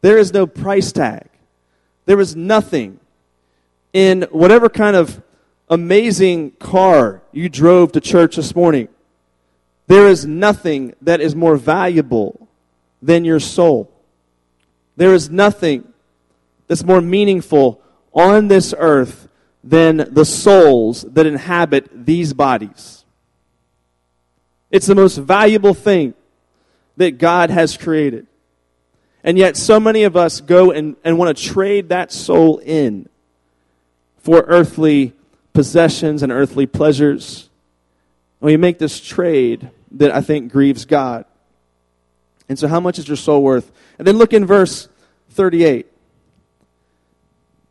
There 0.02 0.18
is 0.18 0.34
no 0.34 0.46
price 0.46 0.92
tag. 0.92 1.28
There 2.06 2.20
is 2.20 2.36
nothing 2.36 3.00
in 3.94 4.24
whatever 4.24 4.68
kind 4.70 4.96
of 4.96 5.22
amazing 5.70 6.52
car 6.52 7.22
you 7.32 7.48
drove 7.48 7.94
to 7.94 8.02
church 8.02 8.36
this 8.36 8.54
morning. 8.54 8.90
There 9.88 10.08
is 10.08 10.26
nothing 10.26 10.96
that 11.02 11.22
is 11.22 11.34
more 11.34 11.56
valuable 11.56 12.48
than 13.02 13.24
your 13.24 13.40
soul. 13.40 13.90
There 14.98 15.14
is 15.14 15.30
nothing 15.30 15.92
that's 16.68 16.84
more 16.84 17.02
meaningful 17.02 17.82
on 18.14 18.48
this 18.48 18.74
earth 18.78 19.25
than 19.66 20.14
the 20.14 20.24
souls 20.24 21.02
that 21.02 21.26
inhabit 21.26 22.06
these 22.06 22.34
bodies. 22.34 23.04
It's 24.70 24.86
the 24.86 24.94
most 24.94 25.18
valuable 25.18 25.74
thing 25.74 26.14
that 26.98 27.18
God 27.18 27.50
has 27.50 27.76
created. 27.76 28.28
And 29.24 29.40
yet, 29.40 29.58
so 29.58 29.80
many 29.80 30.04
of 30.04 30.16
us 30.16 30.40
go 30.40 30.70
and, 30.70 30.96
and 31.04 31.18
want 31.18 31.36
to 31.36 31.44
trade 31.44 31.90
that 31.90 32.12
soul 32.12 32.60
in 32.60 33.10
for 34.20 34.46
earthly 34.48 35.14
possessions 35.54 36.22
and 36.22 36.32
earthly 36.32 36.68
pleasures. 36.68 37.50
And 38.40 38.46
we 38.46 38.58
make 38.58 38.78
this 38.78 39.00
trade 39.00 39.72
that 39.94 40.14
I 40.14 40.22
think 40.22 40.52
grieves 40.52 40.86
God. 40.86 41.26
And 42.48 42.60
so, 42.60 42.68
how 42.68 42.80
much 42.80 43.00
is 43.00 43.08
your 43.08 43.18
soul 43.18 43.42
worth? 43.42 43.72
And 43.98 44.08
then 44.08 44.20
look 44.20 44.32
in 44.32 44.46
verse 44.46 44.90
38. 45.32 45.88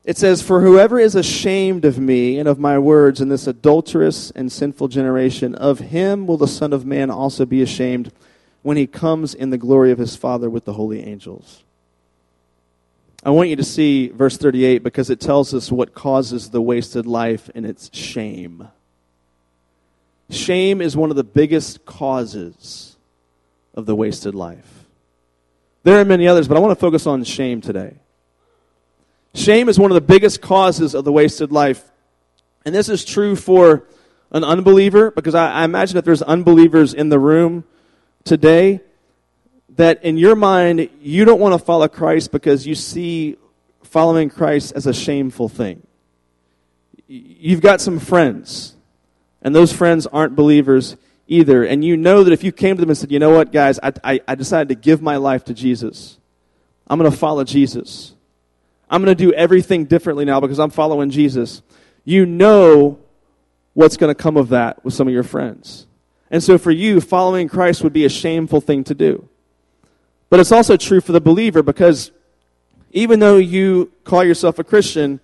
It 0.05 0.19
says, 0.19 0.43
For 0.43 0.61
whoever 0.61 0.99
is 0.99 1.15
ashamed 1.15 1.85
of 1.85 1.99
me 1.99 2.39
and 2.39 2.47
of 2.47 2.59
my 2.59 2.79
words 2.79 3.21
in 3.21 3.31
this 3.31 3.47
adulterous 3.47 4.31
and 4.33 4.53
sinful 4.53 4.89
generation, 4.89 5.55
of 5.55 5.79
him 5.79 6.27
will 6.27 6.37
the 6.37 6.47
Son 6.47 6.73
of 6.75 6.85
Man 6.85 7.11
also 7.11 7.47
be 7.47 7.63
ashamed 7.63 8.13
when 8.63 8.77
he 8.77 8.87
comes 8.87 9.35
in 9.35 9.51
the 9.51 9.59
glory 9.59 9.91
of 9.91 9.99
his 9.99 10.15
Father 10.15 10.51
with 10.51 10.67
the 10.67 10.75
holy 10.75 11.03
angels. 11.03 11.65
I 13.25 13.31
want 13.31 13.49
you 13.49 13.57
to 13.57 13.65
see 13.65 14.09
verse 14.09 14.37
38 14.37 14.83
because 14.83 15.09
it 15.09 15.21
tells 15.21 15.55
us 15.55 15.73
what 15.73 15.95
causes 15.95 16.51
the 16.51 16.61
wasted 16.61 17.07
life, 17.07 17.49
and 17.55 17.65
it's 17.65 17.95
shame. 17.97 18.69
Shame 20.29 20.83
is 20.83 20.97
one 20.97 21.09
of 21.09 21.17
the 21.17 21.25
biggest 21.25 21.87
causes 21.87 22.97
of 23.75 23.87
the 23.87 23.95
wasted 23.95 24.35
life. 24.35 24.85
There 25.83 25.99
are 25.99 26.05
many 26.05 26.29
others, 26.29 26.47
but 26.47 26.59
I 26.59 26.61
want 26.61 26.73
to 26.73 26.81
focus 26.81 27.07
on 27.07 27.25
shame 27.25 27.63
today. 27.63 27.95
Shame 29.35 29.69
is 29.69 29.79
one 29.79 29.91
of 29.91 29.95
the 29.95 30.01
biggest 30.01 30.41
causes 30.41 30.95
of 30.95 31.05
the 31.05 31.13
wasted 31.13 31.51
life. 31.51 31.85
And 32.65 32.75
this 32.75 32.89
is 32.89 33.05
true 33.05 33.37
for 33.37 33.85
an 34.31 34.45
unbeliever, 34.45 35.11
because 35.11 35.35
I, 35.35 35.51
I 35.51 35.65
imagine 35.65 35.97
if 35.99 36.05
there's 36.05 36.23
unbelievers 36.23 36.95
in 36.95 37.09
the 37.09 37.19
room 37.19 37.65
today, 38.25 38.81
that 39.77 40.03
in 40.05 40.17
your 40.17 40.37
mind, 40.37 40.89
you 41.01 41.25
don't 41.25 41.41
want 41.41 41.59
to 41.59 41.65
follow 41.65 41.89
Christ 41.89 42.31
because 42.33 42.67
you 42.67 42.75
see 42.75 43.37
following 43.83 44.31
Christ 44.31 44.73
as 44.75 44.87
a 44.87 44.95
shameful 44.95 45.49
thing. 45.49 45.87
You've 47.07 47.61
got 47.61 47.81
some 47.81 47.99
friends, 47.99 48.77
and 49.43 49.55
those 49.55 49.73
friends 49.73 50.07
aren't 50.07 50.35
believers 50.35 50.97
either. 51.27 51.65
And 51.65 51.85
you 51.85 51.97
know 51.97 52.25
that 52.25 52.33
if 52.33 52.43
you 52.43 52.51
came 52.51 52.77
to 52.77 52.81
them 52.81 52.91
and 52.91 52.97
said, 52.97 53.13
you 53.13 53.19
know 53.19 53.31
what, 53.31 53.53
guys, 53.53 53.79
I, 53.83 53.93
I, 54.03 54.21
I 54.27 54.35
decided 54.37 54.69
to 54.69 54.75
give 54.75 55.03
my 55.03 55.17
life 55.17 55.45
to 55.47 55.55
Jesus, 55.55 56.19
I'm 56.87 56.99
going 56.99 57.11
to 57.11 57.17
follow 57.17 57.45
Jesus. 57.45 58.14
I'm 58.89 59.03
going 59.03 59.17
to 59.17 59.25
do 59.25 59.33
everything 59.33 59.87
differently 59.87 60.25
now 60.25 60.41
because 60.41 60.59
I'm 60.59 60.71
following 60.71 61.11
Jesus. 61.11 61.63
You 62.05 62.27
know 62.27 62.99
what's 63.73 63.97
going 63.97 64.15
to 64.15 64.21
come 64.21 64.37
of 64.37 64.51
that 64.51 64.85
with 64.85 64.95
some 64.95 65.09
of 65.09 65.15
your 65.15 65.23
friends. 65.23 65.87
And 66.31 66.43
so 66.43 66.59
for 66.59 66.71
you, 66.71 67.01
following 67.01 67.49
Christ 67.49 67.83
would 67.83 67.93
be 67.93 68.05
a 68.05 68.09
shameful 68.09 68.61
thing 68.61 68.85
to 68.85 68.95
do. 68.95 69.29
But 70.31 70.41
it's 70.41 70.53
also 70.53 70.77
true 70.77 71.01
for 71.01 71.13
the 71.13 71.21
believer 71.21 71.63
because 71.63 72.11
even 72.93 73.21
though 73.21 73.37
you 73.37 73.93
call 74.05 74.25
yourself 74.25 74.59
a 74.59 74.65
Christian, 74.65 75.21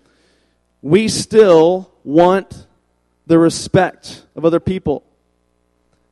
we 0.82 1.08
still 1.08 1.90
want 2.04 2.66
the 3.26 3.38
respect 3.38 4.24
of 4.34 4.44
other 4.44 4.60
people. 4.60 5.04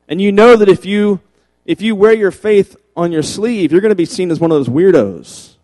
And 0.09 0.21
you 0.21 0.33
know 0.33 0.57
that 0.57 0.69
if 0.69 0.85
you 0.85 1.21
if 1.67 1.83
you 1.83 1.95
wear 1.95 2.15
your 2.15 2.31
faith 2.31 2.77
on 2.97 3.13
your 3.13 3.23
sleeve, 3.23 3.73
you're 3.73 3.83
going 3.83 3.91
to 3.91 3.97
be 3.97 4.07
seen 4.07 4.31
as 4.31 4.41
one 4.41 4.51
of 4.51 4.57
those 4.57 4.69
weirdos. 4.69 5.57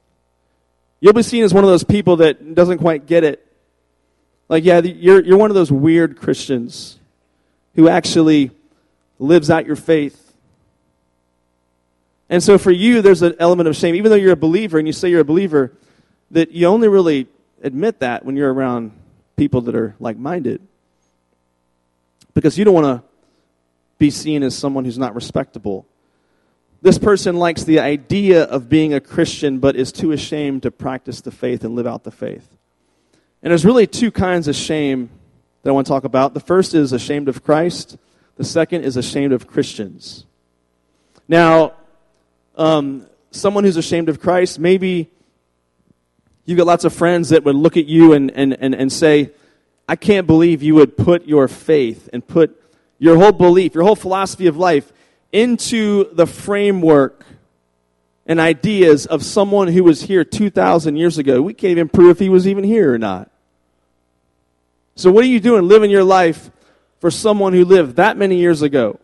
You'll 1.04 1.12
be 1.12 1.22
seen 1.22 1.44
as 1.44 1.52
one 1.52 1.64
of 1.64 1.68
those 1.68 1.84
people 1.84 2.16
that 2.16 2.54
doesn't 2.54 2.78
quite 2.78 3.04
get 3.04 3.24
it. 3.24 3.46
Like, 4.48 4.64
yeah, 4.64 4.80
you're, 4.80 5.22
you're 5.22 5.36
one 5.36 5.50
of 5.50 5.54
those 5.54 5.70
weird 5.70 6.16
Christians 6.16 6.98
who 7.74 7.90
actually 7.90 8.52
lives 9.18 9.50
out 9.50 9.66
your 9.66 9.76
faith. 9.76 10.32
And 12.30 12.42
so 12.42 12.56
for 12.56 12.70
you, 12.70 13.02
there's 13.02 13.20
an 13.20 13.34
element 13.38 13.68
of 13.68 13.76
shame. 13.76 13.96
Even 13.96 14.08
though 14.08 14.16
you're 14.16 14.32
a 14.32 14.36
believer 14.36 14.78
and 14.78 14.88
you 14.88 14.94
say 14.94 15.10
you're 15.10 15.20
a 15.20 15.26
believer, 15.26 15.74
that 16.30 16.52
you 16.52 16.68
only 16.68 16.88
really 16.88 17.26
admit 17.62 17.98
that 17.98 18.24
when 18.24 18.34
you're 18.34 18.50
around 18.50 18.92
people 19.36 19.60
that 19.60 19.74
are 19.74 19.94
like 20.00 20.16
minded. 20.16 20.62
Because 22.32 22.56
you 22.56 22.64
don't 22.64 22.72
want 22.72 22.86
to 22.86 23.06
be 23.98 24.08
seen 24.08 24.42
as 24.42 24.56
someone 24.56 24.86
who's 24.86 24.96
not 24.96 25.14
respectable. 25.14 25.84
This 26.84 26.98
person 26.98 27.36
likes 27.36 27.64
the 27.64 27.80
idea 27.80 28.42
of 28.42 28.68
being 28.68 28.92
a 28.92 29.00
Christian, 29.00 29.58
but 29.58 29.74
is 29.74 29.90
too 29.90 30.12
ashamed 30.12 30.64
to 30.64 30.70
practice 30.70 31.22
the 31.22 31.30
faith 31.30 31.64
and 31.64 31.74
live 31.74 31.86
out 31.86 32.04
the 32.04 32.10
faith. 32.10 32.46
And 33.42 33.50
there's 33.50 33.64
really 33.64 33.86
two 33.86 34.10
kinds 34.10 34.48
of 34.48 34.54
shame 34.54 35.08
that 35.62 35.70
I 35.70 35.72
want 35.72 35.86
to 35.86 35.90
talk 35.90 36.04
about. 36.04 36.34
The 36.34 36.40
first 36.40 36.74
is 36.74 36.92
ashamed 36.92 37.30
of 37.30 37.42
Christ, 37.42 37.96
the 38.36 38.44
second 38.44 38.84
is 38.84 38.98
ashamed 38.98 39.32
of 39.32 39.46
Christians. 39.46 40.26
Now, 41.26 41.72
um, 42.54 43.06
someone 43.30 43.64
who's 43.64 43.78
ashamed 43.78 44.10
of 44.10 44.20
Christ, 44.20 44.58
maybe 44.58 45.08
you've 46.44 46.58
got 46.58 46.66
lots 46.66 46.84
of 46.84 46.92
friends 46.92 47.30
that 47.30 47.44
would 47.44 47.56
look 47.56 47.78
at 47.78 47.86
you 47.86 48.12
and, 48.12 48.30
and, 48.32 48.58
and, 48.60 48.74
and 48.74 48.92
say, 48.92 49.30
I 49.88 49.96
can't 49.96 50.26
believe 50.26 50.62
you 50.62 50.74
would 50.74 50.98
put 50.98 51.24
your 51.24 51.48
faith 51.48 52.10
and 52.12 52.28
put 52.28 52.60
your 52.98 53.16
whole 53.16 53.32
belief, 53.32 53.74
your 53.74 53.84
whole 53.84 53.96
philosophy 53.96 54.48
of 54.48 54.58
life 54.58 54.92
into 55.34 56.14
the 56.14 56.26
framework 56.26 57.26
and 58.24 58.38
ideas 58.38 59.04
of 59.04 59.24
someone 59.24 59.66
who 59.66 59.82
was 59.82 60.02
here 60.02 60.24
2,000 60.24 60.96
years 60.96 61.18
ago. 61.18 61.42
We 61.42 61.52
can't 61.52 61.72
even 61.72 61.88
prove 61.88 62.10
if 62.12 62.18
he 62.20 62.28
was 62.28 62.46
even 62.46 62.62
here 62.62 62.94
or 62.94 62.98
not. 62.98 63.30
So, 64.94 65.10
what 65.10 65.24
are 65.24 65.28
you 65.28 65.40
doing 65.40 65.66
living 65.66 65.90
your 65.90 66.04
life 66.04 66.50
for 67.00 67.10
someone 67.10 67.52
who 67.52 67.64
lived 67.64 67.96
that 67.96 68.16
many 68.16 68.36
years 68.36 68.62
ago? 68.62 69.00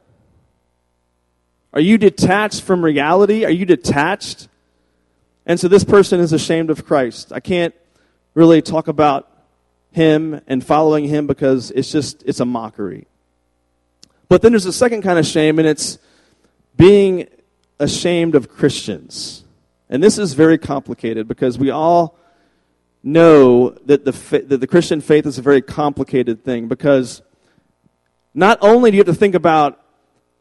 Are 1.74 1.80
you 1.80 1.98
detached 1.98 2.62
from 2.62 2.84
reality? 2.84 3.44
Are 3.44 3.50
you 3.50 3.66
detached? 3.66 4.46
And 5.44 5.58
so, 5.58 5.66
this 5.66 5.82
person 5.82 6.20
is 6.20 6.32
ashamed 6.32 6.70
of 6.70 6.86
Christ. 6.86 7.32
I 7.32 7.40
can't 7.40 7.74
really 8.34 8.62
talk 8.62 8.86
about 8.86 9.28
him 9.90 10.40
and 10.46 10.64
following 10.64 11.06
him 11.06 11.26
because 11.26 11.72
it's 11.72 11.90
just, 11.90 12.22
it's 12.24 12.38
a 12.38 12.44
mockery. 12.44 13.08
But 14.28 14.42
then 14.42 14.52
there's 14.52 14.66
a 14.66 14.72
second 14.72 15.02
kind 15.02 15.18
of 15.18 15.26
shame, 15.26 15.58
and 15.58 15.66
it's 15.66 15.98
being 16.80 17.28
ashamed 17.78 18.34
of 18.34 18.48
Christians. 18.48 19.44
And 19.90 20.02
this 20.02 20.16
is 20.16 20.32
very 20.32 20.56
complicated 20.56 21.28
because 21.28 21.58
we 21.58 21.68
all 21.68 22.16
know 23.02 23.70
that 23.84 24.06
the, 24.06 24.12
that 24.46 24.60
the 24.60 24.66
Christian 24.66 25.02
faith 25.02 25.26
is 25.26 25.36
a 25.36 25.42
very 25.42 25.60
complicated 25.60 26.42
thing 26.42 26.68
because 26.68 27.20
not 28.32 28.58
only 28.62 28.90
do 28.90 28.96
you 28.96 29.00
have 29.00 29.14
to 29.14 29.18
think 29.18 29.34
about 29.34 29.78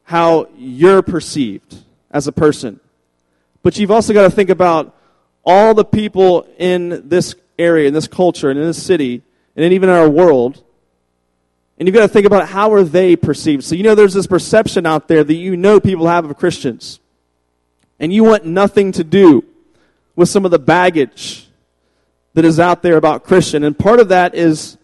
how 0.04 0.48
you're 0.56 1.02
perceived 1.02 1.76
as 2.10 2.26
a 2.26 2.32
person, 2.32 2.80
but 3.62 3.78
you've 3.78 3.92
also 3.92 4.14
got 4.14 4.24
to 4.24 4.32
think 4.32 4.50
about 4.50 4.96
all 5.44 5.74
the 5.74 5.84
people 5.84 6.48
in 6.58 7.10
this 7.10 7.36
area, 7.58 7.90
in 7.90 7.94
this 7.94 8.08
culture, 8.08 8.50
and 8.50 8.58
in 8.58 8.66
this 8.66 8.82
city, 8.82 9.24
and 9.58 9.74
even 9.74 9.90
in 9.90 9.96
our 9.96 10.10
world 10.10 10.64
and 11.80 11.88
you've 11.88 11.96
got 11.96 12.02
to 12.02 12.10
think 12.10 12.26
about 12.26 12.50
how 12.50 12.74
are 12.74 12.84
they 12.84 13.16
perceived. 13.16 13.64
So 13.64 13.74
you 13.74 13.84
know 13.84 13.96
there's 13.96 14.14
this 14.14 14.28
perception 14.28 14.86
out 14.86 15.08
there 15.08 15.24
that 15.24 15.34
you 15.34 15.56
know 15.56 15.80
people 15.80 16.08
have 16.08 16.30
of 16.30 16.38
Christians. 16.38 17.00
And 18.00 18.12
you 18.14 18.26
want 18.26 18.46
nothing 18.46 18.92
to 18.94 19.04
do 19.04 19.46
with 20.16 20.28
some 20.28 20.44
of 20.44 20.52
the 20.52 20.60
baggage 20.60 21.48
that 22.34 22.44
is 22.44 22.60
out 22.60 22.82
there 22.82 22.98
about 22.98 23.24
Christian. 23.24 23.64
And 23.64 23.78
part 23.78 24.02
of 24.02 24.10
that 24.10 24.36
is, 24.36 24.78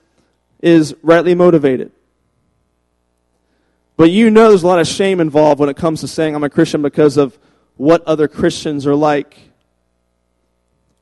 is 0.62 0.96
rightly 1.04 1.36
motivated. 1.36 1.92
But 3.98 4.12
you 4.12 4.30
know 4.30 4.50
there's 4.50 4.64
a 4.64 4.68
lot 4.68 4.80
of 4.80 4.88
shame 4.88 5.20
involved 5.20 5.60
when 5.60 5.70
it 5.70 5.78
comes 5.78 6.02
to 6.02 6.08
saying 6.08 6.34
I'm 6.34 6.44
a 6.44 6.50
Christian 6.50 6.82
because 6.82 7.18
of 7.18 7.38
what 7.76 8.04
other 8.06 8.30
Christians 8.30 8.88
are 8.88 8.96
like. 8.96 9.38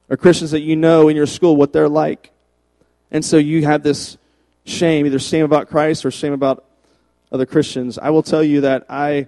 Or 0.09 0.17
Christians 0.17 0.51
that 0.51 0.61
you 0.61 0.75
know 0.75 1.07
in 1.07 1.15
your 1.15 1.27
school, 1.27 1.55
what 1.55 1.71
they're 1.71 1.89
like. 1.89 2.31
And 3.11 3.23
so 3.23 3.37
you 3.37 3.65
have 3.65 3.83
this 3.83 4.17
shame, 4.65 5.05
either 5.05 5.19
shame 5.19 5.45
about 5.45 5.69
Christ 5.69 6.05
or 6.05 6.11
shame 6.11 6.33
about 6.33 6.65
other 7.31 7.45
Christians, 7.45 7.97
I 7.97 8.11
will 8.11 8.23
tell 8.23 8.43
you 8.43 8.61
that 8.61 8.85
I, 8.89 9.27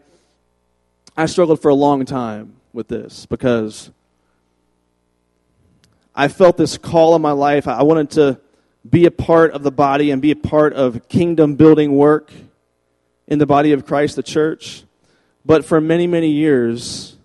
I 1.17 1.25
struggled 1.25 1.61
for 1.61 1.69
a 1.69 1.75
long 1.75 2.05
time 2.05 2.53
with 2.71 2.87
this 2.87 3.25
because 3.25 3.89
I 6.15 6.27
felt 6.27 6.55
this 6.55 6.77
call 6.77 7.15
in 7.15 7.21
my 7.21 7.31
life. 7.31 7.67
I 7.67 7.83
wanted 7.83 8.11
to 8.11 8.39
be 8.87 9.05
a 9.05 9.11
part 9.11 9.51
of 9.51 9.63
the 9.63 9.71
body 9.71 10.11
and 10.11 10.21
be 10.21 10.31
a 10.31 10.35
part 10.35 10.73
of 10.73 11.07
kingdom 11.09 11.55
building 11.55 11.95
work 11.95 12.31
in 13.27 13.39
the 13.39 13.45
body 13.45 13.71
of 13.71 13.85
Christ, 13.85 14.15
the 14.15 14.23
church. 14.23 14.83
But 15.43 15.65
for 15.65 15.81
many, 15.81 16.07
many 16.07 16.29
years, 16.29 17.17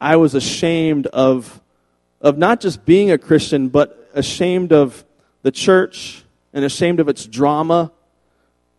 I 0.00 0.16
was 0.16 0.34
ashamed 0.34 1.06
of, 1.08 1.60
of 2.20 2.38
not 2.38 2.60
just 2.60 2.84
being 2.84 3.10
a 3.10 3.18
Christian, 3.18 3.68
but 3.68 4.10
ashamed 4.14 4.72
of 4.72 5.04
the 5.42 5.50
church 5.50 6.23
and 6.54 6.64
ashamed 6.64 7.00
of 7.00 7.08
its 7.08 7.26
drama, 7.26 7.92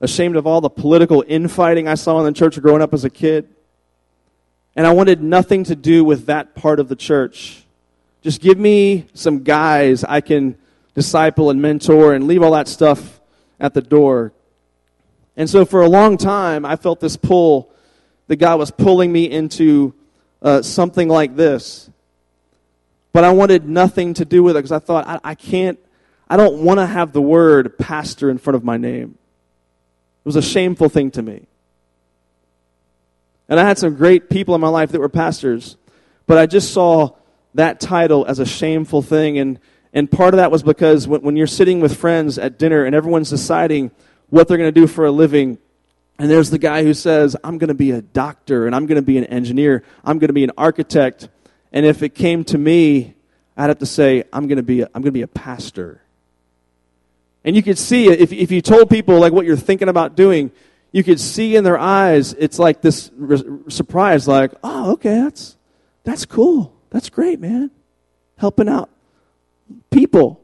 ashamed 0.02 0.38
of 0.38 0.48
all 0.48 0.62
the 0.62 0.70
political 0.70 1.24
infighting 1.28 1.88
I 1.88 1.96
saw 1.96 2.18
in 2.20 2.26
the 2.26 2.32
church 2.32 2.60
growing 2.62 2.82
up 2.82 2.94
as 2.94 3.04
a 3.04 3.10
kid. 3.10 3.48
And 4.76 4.88
I 4.88 4.94
wanted 4.94 5.22
nothing 5.22 5.64
to 5.66 5.76
do 5.76 6.04
with 6.04 6.26
that 6.26 6.56
part 6.56 6.80
of 6.80 6.90
the 6.90 6.96
church. 6.96 7.64
Just 8.22 8.42
give 8.42 8.58
me 8.58 9.06
some 9.14 9.44
guys 9.44 10.04
I 10.04 10.22
can 10.22 10.58
disciple 10.96 11.50
and 11.50 11.62
mentor 11.62 12.14
and 12.14 12.26
leave 12.26 12.42
all 12.42 12.54
that 12.54 12.68
stuff 12.68 13.20
at 13.60 13.74
the 13.74 13.82
door. 13.82 14.34
And 15.38 15.50
so 15.50 15.66
for 15.66 15.82
a 15.82 15.90
long 15.90 16.18
time, 16.18 16.66
I 16.66 16.78
felt 16.78 17.02
this 17.02 17.18
pull 17.18 17.72
that 18.28 18.38
God 18.38 18.58
was 18.58 18.72
pulling 18.72 19.12
me 19.12 19.30
into 19.30 19.94
uh, 20.42 20.62
something 20.62 21.08
like 21.08 21.36
this. 21.36 21.90
But 23.12 23.24
I 23.24 23.32
wanted 23.32 23.68
nothing 23.68 24.14
to 24.16 24.26
do 24.26 24.44
with 24.44 24.56
it 24.56 24.60
because 24.60 24.72
I 24.72 24.80
thought, 24.80 25.08
I, 25.08 25.20
I 25.24 25.36
can't, 25.36 25.80
I 26.28 26.38
don't 26.38 26.64
want 26.64 26.80
to 26.80 26.86
have 26.86 27.14
the 27.14 27.22
word 27.22 27.78
pastor 27.78 28.30
in 28.30 28.38
front 28.38 28.56
of 28.56 28.64
my 28.64 28.78
name. 28.78 29.18
It 30.26 30.28
was 30.28 30.36
a 30.36 30.42
shameful 30.42 30.90
thing 30.90 31.12
to 31.12 31.22
me. 31.22 31.46
And 33.48 33.60
I 33.60 33.64
had 33.64 33.78
some 33.78 33.96
great 33.96 34.30
people 34.30 34.56
in 34.56 34.62
my 34.62 34.70
life 34.70 34.92
that 34.92 35.00
were 35.00 35.10
pastors, 35.10 35.78
but 36.26 36.38
I 36.38 36.48
just 36.48 36.74
saw 36.74 37.12
that 37.54 37.80
title 37.80 38.26
as 38.26 38.40
a 38.40 38.46
shameful 38.46 39.04
thing. 39.04 39.38
And, 39.38 39.60
and 39.94 40.12
part 40.12 40.34
of 40.34 40.38
that 40.38 40.50
was 40.50 40.64
because 40.64 41.08
when, 41.08 41.22
when 41.22 41.36
you're 41.36 41.46
sitting 41.46 41.80
with 41.80 41.96
friends 41.96 42.40
at 42.40 42.58
dinner 42.58 42.86
and 42.86 42.96
everyone's 42.96 43.30
deciding 43.30 43.92
what 44.30 44.48
they're 44.48 44.58
going 44.58 44.74
to 44.74 44.80
do 44.80 44.88
for 44.88 45.06
a 45.06 45.12
living, 45.12 45.60
and 46.18 46.30
there's 46.30 46.50
the 46.50 46.58
guy 46.58 46.84
who 46.84 46.94
says, 46.94 47.36
I'm 47.44 47.60
going 47.60 47.68
to 47.68 47.76
be 47.76 47.92
a 47.92 48.02
doctor 48.02 48.66
and 48.66 48.76
I'm 48.76 48.88
going 48.88 48.96
to 48.96 49.06
be 49.06 49.18
an 49.20 49.26
engineer, 49.26 49.84
I'm 50.04 50.18
going 50.18 50.30
to 50.30 50.34
be 50.34 50.44
an 50.44 50.52
architect. 50.58 51.30
And 51.72 51.86
if 51.86 52.02
it 52.02 52.16
came 52.16 52.44
to 52.46 52.58
me, 52.58 53.14
I'd 53.56 53.68
have 53.68 53.80
to 53.80 53.86
say, 53.86 54.24
I'm 54.34 54.48
going 54.48 54.58
to 54.58 54.64
be 54.64 54.82
a, 54.82 54.86
I'm 54.88 55.02
going 55.02 55.04
to 55.04 55.12
be 55.12 55.22
a 55.22 55.28
pastor. 55.28 56.02
And 57.46 57.56
you 57.56 57.64
could 57.64 57.78
see 57.78 58.08
if, 58.08 58.34
if 58.34 58.52
you 58.52 58.62
told 58.62 58.90
people 58.90 59.20
like 59.20 59.32
what 59.32 59.46
you're 59.46 59.56
thinking 59.56 59.88
about 59.88 60.18
doing, 60.18 60.52
you 60.92 61.04
could 61.04 61.20
see 61.20 61.56
in 61.56 61.64
their 61.64 61.78
eyes, 61.78 62.34
it's 62.34 62.60
like 62.60 62.82
this 62.82 63.12
re- 63.16 63.44
surprise, 63.70 64.28
like, 64.28 64.52
oh, 64.64 64.94
okay, 64.94 65.22
that's, 65.22 65.56
that's 66.04 66.26
cool. 66.26 66.74
That's 66.90 67.10
great, 67.10 67.40
man. 67.40 67.72
Helping 68.38 68.68
out 68.68 68.90
people. 69.92 70.42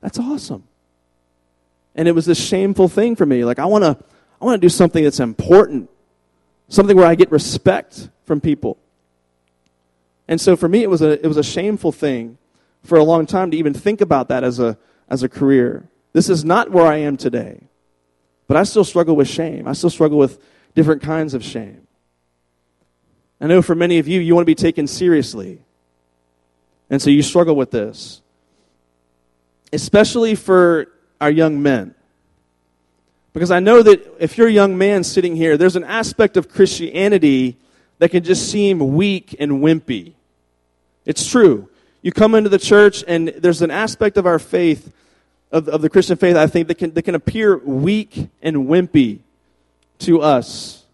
That's 0.00 0.18
awesome. 0.18 0.64
And 1.94 2.08
it 2.08 2.12
was 2.12 2.26
this 2.26 2.42
shameful 2.42 2.88
thing 2.88 3.14
for 3.14 3.26
me. 3.26 3.44
Like, 3.44 3.58
I 3.58 3.66
want 3.66 3.84
to 3.84 4.04
I 4.40 4.44
want 4.44 4.60
to 4.60 4.64
do 4.64 4.68
something 4.68 5.02
that's 5.02 5.20
important, 5.20 5.90
something 6.68 6.96
where 6.96 7.06
I 7.06 7.14
get 7.14 7.30
respect 7.30 8.08
from 8.24 8.40
people. 8.40 8.78
And 10.28 10.40
so 10.40 10.56
for 10.56 10.68
me, 10.68 10.82
it 10.82 10.90
was 10.90 11.02
a, 11.02 11.22
it 11.22 11.26
was 11.26 11.36
a 11.36 11.42
shameful 11.42 11.90
thing 11.90 12.38
for 12.84 12.98
a 12.98 13.04
long 13.04 13.26
time 13.26 13.50
to 13.50 13.56
even 13.56 13.74
think 13.74 14.00
about 14.00 14.28
that 14.28 14.44
as 14.44 14.60
a, 14.60 14.78
as 15.08 15.22
a 15.22 15.28
career. 15.28 15.88
This 16.12 16.28
is 16.28 16.44
not 16.44 16.70
where 16.70 16.86
I 16.86 16.98
am 16.98 17.16
today. 17.16 17.62
But 18.46 18.56
I 18.56 18.62
still 18.64 18.84
struggle 18.84 19.14
with 19.14 19.28
shame. 19.28 19.68
I 19.68 19.72
still 19.72 19.90
struggle 19.90 20.18
with 20.18 20.42
different 20.74 21.02
kinds 21.02 21.34
of 21.34 21.44
shame. 21.44 21.86
I 23.40 23.46
know 23.46 23.62
for 23.62 23.74
many 23.74 23.98
of 23.98 24.08
you, 24.08 24.20
you 24.20 24.34
want 24.34 24.42
to 24.42 24.50
be 24.50 24.54
taken 24.54 24.86
seriously. 24.86 25.60
And 26.90 27.00
so 27.00 27.10
you 27.10 27.22
struggle 27.22 27.54
with 27.54 27.70
this. 27.70 28.22
Especially 29.72 30.34
for 30.34 30.88
our 31.20 31.30
young 31.30 31.62
men. 31.62 31.94
Because 33.32 33.50
I 33.50 33.60
know 33.60 33.82
that 33.82 34.16
if 34.18 34.38
you're 34.38 34.48
a 34.48 34.52
young 34.52 34.78
man 34.78 35.04
sitting 35.04 35.36
here, 35.36 35.56
there's 35.56 35.76
an 35.76 35.84
aspect 35.84 36.36
of 36.36 36.48
Christianity 36.48 37.56
that 37.98 38.10
can 38.10 38.24
just 38.24 38.50
seem 38.50 38.94
weak 38.94 39.36
and 39.38 39.60
wimpy. 39.60 40.14
It's 41.04 41.28
true. 41.28 41.68
You 42.02 42.12
come 42.12 42.34
into 42.34 42.48
the 42.48 42.58
church, 42.58 43.04
and 43.06 43.28
there's 43.28 43.62
an 43.62 43.70
aspect 43.70 44.16
of 44.16 44.26
our 44.26 44.38
faith, 44.38 44.92
of, 45.50 45.68
of 45.68 45.82
the 45.82 45.88
Christian 45.88 46.16
faith, 46.16 46.36
I 46.36 46.46
think, 46.46 46.68
that 46.68 46.76
can, 46.76 46.92
that 46.94 47.02
can 47.02 47.14
appear 47.14 47.56
weak 47.58 48.28
and 48.42 48.68
wimpy 48.68 49.20
to 50.00 50.20
us. 50.20 50.84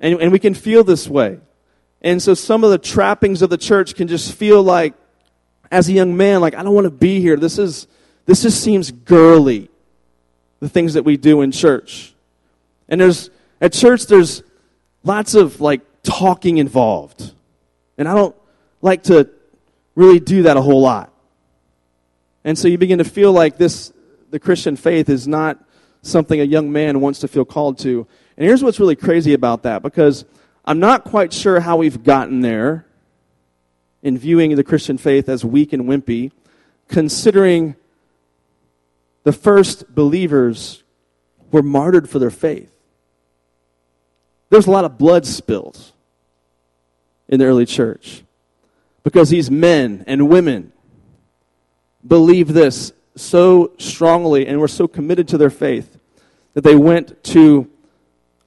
And, 0.00 0.20
and 0.20 0.32
we 0.32 0.38
can 0.38 0.54
feel 0.54 0.84
this 0.84 1.08
way. 1.08 1.38
And 2.00 2.20
so 2.20 2.34
some 2.34 2.64
of 2.64 2.70
the 2.70 2.78
trappings 2.78 3.42
of 3.42 3.50
the 3.50 3.58
church 3.58 3.94
can 3.94 4.08
just 4.08 4.34
feel 4.34 4.62
like, 4.62 4.94
as 5.70 5.88
a 5.88 5.92
young 5.92 6.16
man, 6.16 6.40
like, 6.40 6.54
I 6.54 6.62
don't 6.62 6.74
want 6.74 6.86
to 6.86 6.90
be 6.90 7.20
here. 7.20 7.36
This 7.36 7.58
is, 7.58 7.86
this 8.26 8.42
just 8.42 8.62
seems 8.62 8.90
girly, 8.90 9.70
the 10.60 10.68
things 10.68 10.94
that 10.94 11.04
we 11.04 11.16
do 11.16 11.42
in 11.42 11.52
church. 11.52 12.14
And 12.88 13.00
there's, 13.00 13.30
at 13.60 13.72
church, 13.72 14.06
there's 14.06 14.42
lots 15.04 15.34
of 15.34 15.60
like 15.60 15.80
talking 16.02 16.58
involved. 16.58 17.32
And 17.96 18.08
I 18.08 18.14
don't 18.14 18.34
like 18.80 19.04
to 19.04 19.30
really 19.94 20.20
do 20.20 20.42
that 20.42 20.56
a 20.56 20.60
whole 20.60 20.80
lot. 20.80 21.11
And 22.44 22.58
so 22.58 22.68
you 22.68 22.78
begin 22.78 22.98
to 22.98 23.04
feel 23.04 23.32
like 23.32 23.56
this, 23.56 23.92
the 24.30 24.40
Christian 24.40 24.76
faith 24.76 25.08
is 25.08 25.28
not 25.28 25.62
something 26.02 26.40
a 26.40 26.44
young 26.44 26.72
man 26.72 27.00
wants 27.00 27.20
to 27.20 27.28
feel 27.28 27.44
called 27.44 27.78
to. 27.78 28.06
And 28.36 28.46
here's 28.46 28.62
what's 28.62 28.80
really 28.80 28.96
crazy 28.96 29.34
about 29.34 29.62
that 29.62 29.82
because 29.82 30.24
I'm 30.64 30.80
not 30.80 31.04
quite 31.04 31.32
sure 31.32 31.60
how 31.60 31.76
we've 31.76 32.02
gotten 32.02 32.40
there 32.40 32.86
in 34.02 34.18
viewing 34.18 34.56
the 34.56 34.64
Christian 34.64 34.98
faith 34.98 35.28
as 35.28 35.44
weak 35.44 35.72
and 35.72 35.84
wimpy, 35.84 36.32
considering 36.88 37.76
the 39.22 39.32
first 39.32 39.94
believers 39.94 40.82
were 41.52 41.62
martyred 41.62 42.08
for 42.08 42.18
their 42.18 42.30
faith. 42.30 42.72
There's 44.50 44.66
a 44.66 44.70
lot 44.70 44.84
of 44.84 44.98
blood 44.98 45.24
spilled 45.24 45.92
in 47.28 47.38
the 47.38 47.46
early 47.46 47.64
church 47.64 48.22
because 49.02 49.30
these 49.30 49.50
men 49.50 50.04
and 50.06 50.28
women 50.28 50.72
believed 52.06 52.50
this 52.50 52.92
so 53.16 53.72
strongly 53.78 54.46
and 54.46 54.58
were 54.60 54.68
so 54.68 54.88
committed 54.88 55.28
to 55.28 55.38
their 55.38 55.50
faith 55.50 55.98
that 56.54 56.62
they 56.62 56.74
went 56.74 57.22
to 57.24 57.70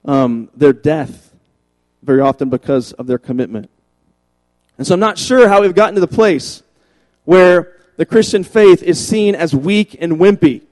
um, 0.04 0.48
their 0.54 0.72
death 0.72 1.34
very 2.02 2.20
often 2.20 2.48
because 2.48 2.92
of 2.92 3.06
their 3.06 3.18
commitment. 3.18 3.70
And 4.78 4.86
so 4.86 4.94
I'm 4.94 5.00
not 5.00 5.18
sure 5.18 5.48
how 5.48 5.62
we've 5.62 5.74
gotten 5.74 5.94
to 5.94 6.00
the 6.00 6.06
place 6.06 6.62
where 7.24 7.76
the 7.96 8.06
Christian 8.06 8.44
faith 8.44 8.82
is 8.82 9.04
seen 9.04 9.34
as 9.34 9.54
weak 9.54 9.96
and 10.00 10.14
wimpy. 10.14 10.62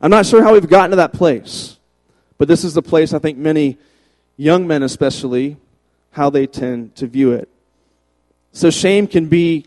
I'm 0.00 0.10
not 0.10 0.26
sure 0.26 0.42
how 0.42 0.52
we've 0.52 0.68
gotten 0.68 0.90
to 0.90 0.96
that 0.96 1.12
place, 1.12 1.78
but 2.36 2.48
this 2.48 2.64
is 2.64 2.74
the 2.74 2.82
place 2.82 3.14
I 3.14 3.20
think 3.20 3.38
many 3.38 3.78
young 4.36 4.66
men, 4.66 4.82
especially, 4.82 5.56
how 6.10 6.28
they 6.28 6.46
tend 6.46 6.96
to 6.96 7.06
view 7.06 7.32
it. 7.32 7.48
So, 8.52 8.68
shame 8.68 9.06
can 9.06 9.26
be 9.26 9.66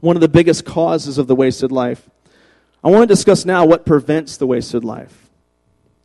one 0.00 0.16
of 0.16 0.20
the 0.20 0.28
biggest 0.28 0.64
causes 0.64 1.18
of 1.18 1.26
the 1.26 1.34
wasted 1.34 1.72
life. 1.72 2.08
I 2.82 2.90
want 2.90 3.02
to 3.02 3.06
discuss 3.06 3.44
now 3.44 3.64
what 3.64 3.86
prevents 3.86 4.36
the 4.36 4.46
wasted 4.46 4.84
life. 4.84 5.28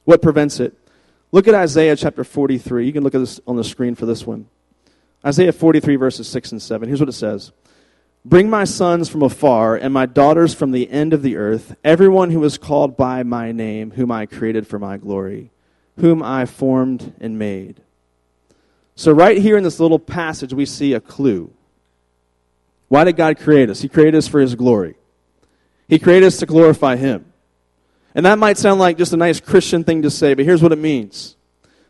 What 0.05 0.21
prevents 0.21 0.59
it? 0.59 0.75
Look 1.31 1.47
at 1.47 1.55
Isaiah 1.55 1.95
chapter 1.95 2.23
43. 2.23 2.85
You 2.85 2.93
can 2.93 3.03
look 3.03 3.15
at 3.15 3.19
this 3.19 3.39
on 3.47 3.55
the 3.55 3.63
screen 3.63 3.95
for 3.95 4.05
this 4.05 4.25
one. 4.25 4.47
Isaiah 5.25 5.53
43, 5.53 5.95
verses 5.95 6.27
6 6.27 6.53
and 6.53 6.61
7. 6.61 6.87
Here's 6.87 6.99
what 6.99 7.09
it 7.09 7.13
says 7.13 7.51
Bring 8.25 8.49
my 8.49 8.65
sons 8.65 9.09
from 9.09 9.23
afar 9.23 9.75
and 9.75 9.93
my 9.93 10.05
daughters 10.05 10.53
from 10.53 10.71
the 10.71 10.89
end 10.89 11.13
of 11.13 11.21
the 11.21 11.37
earth, 11.37 11.75
everyone 11.83 12.31
who 12.31 12.43
is 12.43 12.57
called 12.57 12.97
by 12.97 13.23
my 13.23 13.51
name, 13.51 13.91
whom 13.91 14.11
I 14.11 14.25
created 14.25 14.67
for 14.67 14.77
my 14.77 14.97
glory, 14.97 15.51
whom 15.97 16.21
I 16.21 16.45
formed 16.45 17.13
and 17.19 17.39
made. 17.39 17.81
So, 18.95 19.11
right 19.11 19.37
here 19.37 19.57
in 19.57 19.63
this 19.63 19.79
little 19.79 19.99
passage, 19.99 20.53
we 20.53 20.65
see 20.65 20.93
a 20.93 20.99
clue. 20.99 21.51
Why 22.91 23.05
did 23.05 23.15
God 23.15 23.39
create 23.39 23.69
us? 23.69 23.81
He 23.81 23.87
created 23.87 24.17
us 24.17 24.27
for 24.27 24.41
His 24.41 24.55
glory. 24.55 24.95
He 25.87 25.97
created 25.97 26.27
us 26.27 26.37
to 26.37 26.45
glorify 26.45 26.97
Him. 26.97 27.25
And 28.13 28.25
that 28.25 28.37
might 28.37 28.57
sound 28.57 28.79
like 28.79 28.97
just 28.97 29.13
a 29.13 29.17
nice 29.17 29.39
Christian 29.39 29.85
thing 29.85 30.01
to 30.01 30.09
say, 30.09 30.33
but 30.33 30.43
here's 30.43 30.61
what 30.61 30.73
it 30.73 30.77
means. 30.77 31.37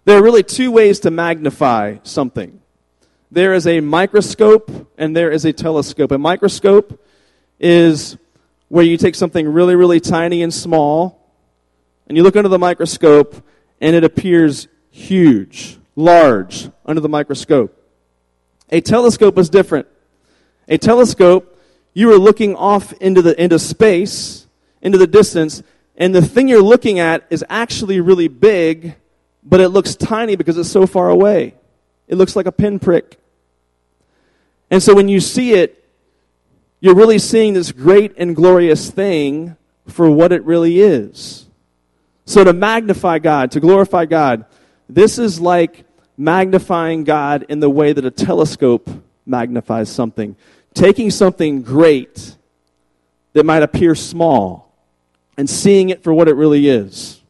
There 0.06 0.18
are 0.18 0.24
really 0.24 0.44
two 0.44 0.72
ways 0.72 1.00
to 1.00 1.12
magnify 1.12 1.98
something 2.04 2.62
there 3.32 3.54
is 3.54 3.66
a 3.66 3.80
microscope 3.80 4.92
and 4.98 5.16
there 5.16 5.32
is 5.32 5.46
a 5.46 5.54
telescope. 5.54 6.12
A 6.12 6.18
microscope 6.18 7.02
is 7.60 8.18
where 8.68 8.84
you 8.84 8.98
take 8.98 9.16
something 9.16 9.48
really, 9.48 9.76
really 9.76 10.00
tiny 10.00 10.44
and 10.44 10.54
small, 10.54 11.18
and 12.08 12.18
you 12.18 12.24
look 12.24 12.36
under 12.36 12.50
the 12.50 12.60
microscope, 12.60 13.36
and 13.80 13.96
it 13.96 14.04
appears 14.04 14.68
huge, 14.90 15.78
large, 15.96 16.70
under 16.86 17.02
the 17.02 17.10
microscope. 17.10 17.78
A 18.70 18.82
telescope 18.82 19.38
is 19.38 19.50
different. 19.50 19.88
A 20.68 20.78
telescope, 20.78 21.60
you 21.94 22.12
are 22.14 22.18
looking 22.18 22.56
off 22.56 22.94
into, 22.94 23.22
the, 23.22 23.42
into 23.42 23.60
space, 23.60 24.48
into 24.82 24.98
the 24.98 25.08
distance, 25.08 25.64
and 25.98 26.16
the 26.16 26.22
thing 26.22 26.48
you're 26.48 26.62
looking 26.62 27.00
at 27.00 27.26
is 27.30 27.44
actually 27.50 28.00
really 28.00 28.28
big, 28.28 28.96
but 29.44 29.60
it 29.60 29.70
looks 29.70 29.96
tiny 29.96 30.36
because 30.36 30.58
it's 30.58 30.70
so 30.70 30.88
far 30.88 31.10
away. 31.10 31.56
It 32.08 32.16
looks 32.16 32.36
like 32.36 32.46
a 32.46 32.52
pinprick. 32.52 33.20
And 34.70 34.82
so 34.82 34.96
when 34.96 35.08
you 35.08 35.20
see 35.20 35.54
it, 35.54 35.84
you're 36.80 36.96
really 36.96 37.20
seeing 37.20 37.54
this 37.54 37.72
great 37.72 38.14
and 38.18 38.36
glorious 38.36 38.90
thing 38.90 39.56
for 39.88 40.10
what 40.10 40.32
it 40.32 40.44
really 40.44 40.80
is. 40.80 41.46
So 42.26 42.44
to 42.44 42.54
magnify 42.54 43.20
God, 43.20 43.52
to 43.52 43.60
glorify 43.60 44.06
God, 44.06 44.46
this 44.90 45.20
is 45.20 45.40
like 45.40 45.86
magnifying 46.18 47.04
God 47.04 47.46
in 47.50 47.60
the 47.60 47.70
way 47.70 47.94
that 47.94 48.06
a 48.06 48.12
telescope 48.12 48.90
magnifies 49.26 49.90
something. 49.90 50.36
Taking 50.74 51.12
something 51.12 51.62
great 51.62 52.36
that 53.34 53.46
might 53.46 53.64
appear 53.64 53.96
small 53.96 54.74
and 55.38 55.50
seeing 55.50 55.90
it 55.90 56.04
for 56.04 56.14
what 56.14 56.28
it 56.28 56.36
really 56.36 56.68
is, 56.68 57.22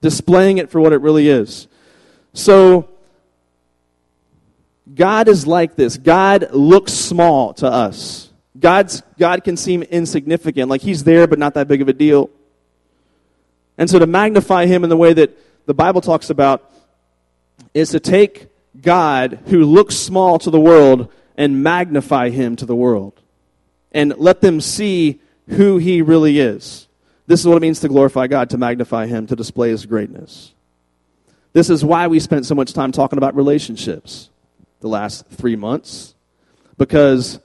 displaying 0.00 0.58
it 0.58 0.70
for 0.70 0.80
what 0.80 0.92
it 0.92 1.00
really 1.00 1.28
is. 1.28 1.68
So, 2.32 2.88
God 4.94 5.28
is 5.28 5.46
like 5.46 5.74
this. 5.74 5.96
God 5.96 6.52
looks 6.52 6.92
small 6.92 7.54
to 7.54 7.66
us. 7.66 8.30
God's, 8.58 9.02
God 9.18 9.44
can 9.44 9.56
seem 9.56 9.82
insignificant, 9.82 10.68
like 10.68 10.80
He's 10.80 11.04
there 11.04 11.26
but 11.26 11.38
not 11.38 11.54
that 11.54 11.68
big 11.68 11.82
of 11.82 11.88
a 11.88 11.92
deal. 11.92 12.30
And 13.78 13.88
so, 13.88 13.98
to 13.98 14.06
magnify 14.06 14.66
Him 14.66 14.84
in 14.84 14.90
the 14.90 14.96
way 14.96 15.12
that 15.12 15.36
the 15.66 15.74
Bible 15.74 16.00
talks 16.00 16.30
about 16.30 16.70
is 17.74 17.90
to 17.90 18.00
take 18.00 18.48
God, 18.80 19.40
who 19.46 19.64
looks 19.64 19.96
small 19.96 20.38
to 20.40 20.50
the 20.50 20.60
world, 20.60 21.12
and 21.36 21.62
magnify 21.62 22.30
Him 22.30 22.56
to 22.56 22.66
the 22.66 22.74
world. 22.74 23.20
And 23.92 24.14
let 24.18 24.40
them 24.40 24.60
see 24.60 25.20
who 25.48 25.78
He 25.78 26.02
really 26.02 26.40
is. 26.40 26.88
This 27.26 27.40
is 27.40 27.46
what 27.46 27.56
it 27.56 27.62
means 27.62 27.80
to 27.80 27.88
glorify 27.88 28.26
God, 28.26 28.50
to 28.50 28.58
magnify 28.58 29.06
Him, 29.06 29.26
to 29.28 29.36
display 29.36 29.70
His 29.70 29.86
greatness. 29.86 30.52
This 31.52 31.70
is 31.70 31.84
why 31.84 32.06
we 32.06 32.20
spent 32.20 32.46
so 32.46 32.54
much 32.54 32.72
time 32.72 32.92
talking 32.92 33.18
about 33.18 33.34
relationships 33.34 34.30
the 34.80 34.88
last 34.88 35.26
three 35.28 35.56
months, 35.56 36.14
because 36.76 37.40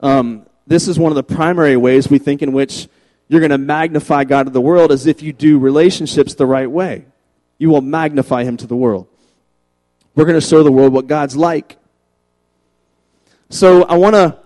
um, 0.00 0.46
this 0.66 0.88
is 0.88 0.98
one 0.98 1.12
of 1.12 1.16
the 1.16 1.22
primary 1.22 1.76
ways 1.76 2.08
we 2.08 2.18
think 2.18 2.42
in 2.42 2.52
which 2.52 2.88
you're 3.28 3.40
going 3.40 3.50
to 3.50 3.58
magnify 3.58 4.24
God 4.24 4.44
to 4.44 4.50
the 4.50 4.60
world 4.60 4.90
as 4.90 5.06
if 5.06 5.22
you 5.22 5.32
do 5.32 5.58
relationships 5.58 6.34
the 6.34 6.46
right 6.46 6.70
way. 6.70 7.04
You 7.58 7.68
will 7.68 7.82
magnify 7.82 8.44
Him 8.44 8.56
to 8.56 8.66
the 8.66 8.76
world. 8.76 9.06
We're 10.14 10.24
going 10.24 10.40
to 10.40 10.46
show 10.46 10.62
the 10.62 10.72
world 10.72 10.92
what 10.92 11.06
God's 11.06 11.36
like. 11.36 11.76
So 13.52 13.82
I 13.82 13.96
want 13.96 14.14
to 14.14 14.38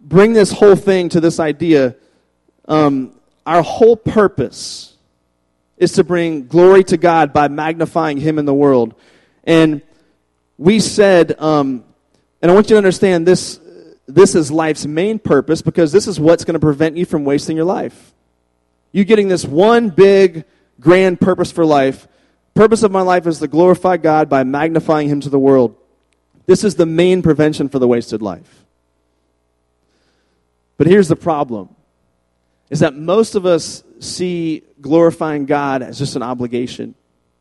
bring 0.00 0.32
this 0.32 0.50
whole 0.50 0.74
thing 0.74 1.10
to 1.10 1.20
this 1.20 1.38
idea. 1.38 1.94
Um, 2.66 3.12
our 3.44 3.62
whole 3.62 3.96
purpose 3.96 4.96
is 5.76 5.92
to 5.92 6.04
bring 6.04 6.46
glory 6.46 6.82
to 6.84 6.96
God 6.96 7.34
by 7.34 7.48
magnifying 7.48 8.16
Him 8.16 8.38
in 8.38 8.46
the 8.46 8.54
world. 8.54 8.94
And 9.44 9.82
we 10.56 10.80
said, 10.80 11.38
um, 11.38 11.84
and 12.40 12.50
I 12.50 12.54
want 12.54 12.70
you 12.70 12.74
to 12.74 12.78
understand 12.78 13.26
this, 13.26 13.60
this 14.06 14.34
is 14.34 14.50
life's 14.50 14.86
main 14.86 15.18
purpose 15.18 15.60
because 15.60 15.92
this 15.92 16.08
is 16.08 16.18
what's 16.18 16.44
going 16.44 16.54
to 16.54 16.60
prevent 16.60 16.96
you 16.96 17.04
from 17.04 17.24
wasting 17.26 17.56
your 17.56 17.66
life. 17.66 18.14
You 18.90 19.04
getting 19.04 19.28
this 19.28 19.44
one 19.44 19.90
big, 19.90 20.44
grand 20.80 21.20
purpose 21.20 21.52
for 21.52 21.66
life. 21.66 22.08
Purpose 22.54 22.82
of 22.82 22.90
my 22.90 23.02
life 23.02 23.26
is 23.26 23.38
to 23.40 23.48
glorify 23.48 23.98
God 23.98 24.30
by 24.30 24.44
magnifying 24.44 25.08
Him 25.08 25.20
to 25.20 25.28
the 25.28 25.38
world. 25.38 25.76
This 26.46 26.64
is 26.64 26.74
the 26.74 26.86
main 26.86 27.22
prevention 27.22 27.68
for 27.68 27.78
the 27.78 27.88
wasted 27.88 28.22
life. 28.22 28.64
But 30.76 30.86
here's 30.86 31.08
the 31.08 31.16
problem 31.16 31.74
is 32.70 32.80
that 32.80 32.94
most 32.94 33.34
of 33.34 33.46
us 33.46 33.82
see 33.98 34.62
glorifying 34.80 35.44
God 35.44 35.82
as 35.82 35.98
just 35.98 36.16
an 36.16 36.22
obligation. 36.22 36.94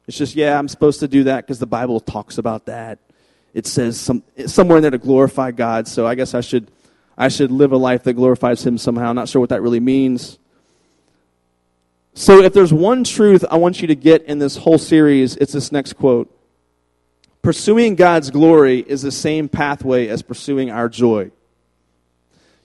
It's 0.08 0.18
just, 0.18 0.36
yeah, 0.36 0.58
I'm 0.58 0.68
supposed 0.68 1.02
to 1.02 1.08
do 1.08 1.26
that 1.26 1.46
because 1.46 1.60
the 1.60 1.68
Bible 1.68 2.00
talks 2.00 2.38
about 2.38 2.66
that 2.66 3.00
it 3.54 3.66
says 3.66 4.00
some, 4.00 4.24
somewhere 4.46 4.78
in 4.78 4.82
there 4.82 4.92
to 4.92 4.98
glorify 4.98 5.52
God. 5.52 5.88
So 5.88 6.06
I 6.06 6.16
guess 6.16 6.34
I 6.34 6.42
should, 6.42 6.72
I 7.18 7.28
should 7.30 7.52
live 7.52 7.72
a 7.72 7.78
life 7.78 8.04
that 8.04 8.14
glorifies 8.14 8.66
Him 8.66 8.78
somehow. 8.78 9.10
I'm 9.10 9.16
not 9.16 9.30
sure 9.30 9.40
what 9.40 9.50
that 9.50 9.62
really 9.62 9.80
means. 9.80 10.38
So 12.14 12.44
if 12.44 12.54
there's 12.54 12.74
one 12.74 13.04
truth 13.04 13.46
I 13.50 13.56
want 13.58 13.82
you 13.82 13.88
to 13.88 13.96
get 13.96 14.24
in 14.24 14.40
this 14.40 14.58
whole 14.58 14.78
series, 14.78 15.36
it's 15.38 15.54
this 15.54 15.72
next 15.72 15.94
quote. 15.94 16.34
Pursuing 17.42 17.96
God's 17.96 18.32
glory 18.32 18.80
is 18.80 19.02
the 19.02 19.12
same 19.12 19.48
pathway 19.48 20.08
as 20.08 20.22
pursuing 20.22 20.70
our 20.70 20.90
joy. 20.90 21.32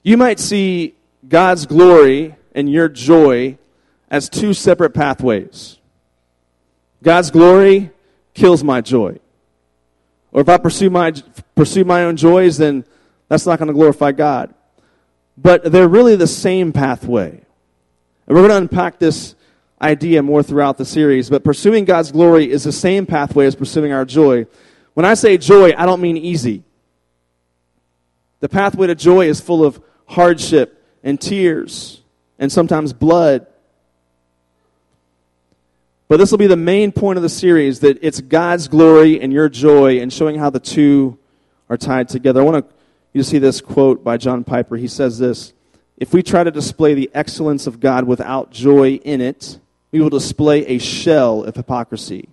You 0.02 0.16
might 0.16 0.40
see 0.40 0.94
God's 1.28 1.66
glory 1.66 2.34
and 2.54 2.70
your 2.70 2.88
joy 2.88 3.58
as 4.10 4.28
two 4.28 4.52
separate 4.52 4.90
pathways. 4.90 5.78
God's 7.02 7.30
glory 7.30 7.90
kills 8.34 8.64
my 8.64 8.80
joy. 8.80 9.18
Or 10.32 10.40
if 10.40 10.48
I 10.48 10.58
pursue 10.58 10.90
my, 10.90 11.12
pursue 11.54 11.84
my 11.84 12.04
own 12.04 12.16
joys, 12.16 12.58
then 12.58 12.84
that's 13.28 13.46
not 13.46 13.58
going 13.58 13.68
to 13.68 13.74
glorify 13.74 14.12
God. 14.12 14.52
But 15.36 15.70
they're 15.70 15.88
really 15.88 16.16
the 16.16 16.26
same 16.26 16.72
pathway. 16.72 17.30
And 17.30 18.36
we're 18.36 18.46
going 18.46 18.50
to 18.50 18.56
unpack 18.56 18.98
this 18.98 19.34
idea 19.84 20.22
more 20.22 20.42
throughout 20.42 20.78
the 20.78 20.84
series. 20.84 21.30
But 21.30 21.44
pursuing 21.44 21.84
God's 21.84 22.10
glory 22.10 22.50
is 22.50 22.64
the 22.64 22.72
same 22.72 23.06
pathway 23.06 23.46
as 23.46 23.54
pursuing 23.54 23.92
our 23.92 24.04
joy. 24.04 24.46
When 24.94 25.06
I 25.06 25.14
say 25.14 25.36
joy, 25.38 25.72
I 25.76 25.86
don't 25.86 26.00
mean 26.00 26.16
easy. 26.16 26.64
The 28.40 28.48
pathway 28.48 28.88
to 28.88 28.94
joy 28.94 29.26
is 29.26 29.40
full 29.40 29.64
of 29.64 29.80
hardship 30.06 30.82
and 31.02 31.20
tears 31.20 32.02
and 32.38 32.50
sometimes 32.50 32.92
blood 32.92 33.46
but 36.06 36.18
this 36.18 36.30
will 36.30 36.38
be 36.38 36.46
the 36.46 36.56
main 36.56 36.92
point 36.92 37.16
of 37.16 37.22
the 37.22 37.28
series 37.28 37.80
that 37.80 37.98
it's 38.02 38.20
God's 38.20 38.68
glory 38.68 39.20
and 39.20 39.32
your 39.32 39.48
joy 39.48 39.98
and 40.00 40.12
showing 40.12 40.38
how 40.38 40.50
the 40.50 40.60
two 40.60 41.18
are 41.70 41.78
tied 41.78 42.08
together. 42.08 42.40
I 42.40 42.44
want 42.44 42.66
you 43.12 43.22
to 43.22 43.28
see 43.28 43.38
this 43.38 43.60
quote 43.60 44.04
by 44.04 44.18
John 44.18 44.44
Piper. 44.44 44.76
He 44.76 44.86
says 44.86 45.18
this 45.18 45.54
If 45.96 46.12
we 46.12 46.22
try 46.22 46.44
to 46.44 46.50
display 46.50 46.92
the 46.94 47.10
excellence 47.14 47.66
of 47.66 47.80
God 47.80 48.04
without 48.04 48.50
joy 48.50 48.96
in 48.96 49.22
it, 49.22 49.58
we 49.94 50.00
will 50.00 50.10
display 50.10 50.66
a 50.66 50.78
shell 50.78 51.44
of 51.44 51.54
hypocrisy 51.54 52.28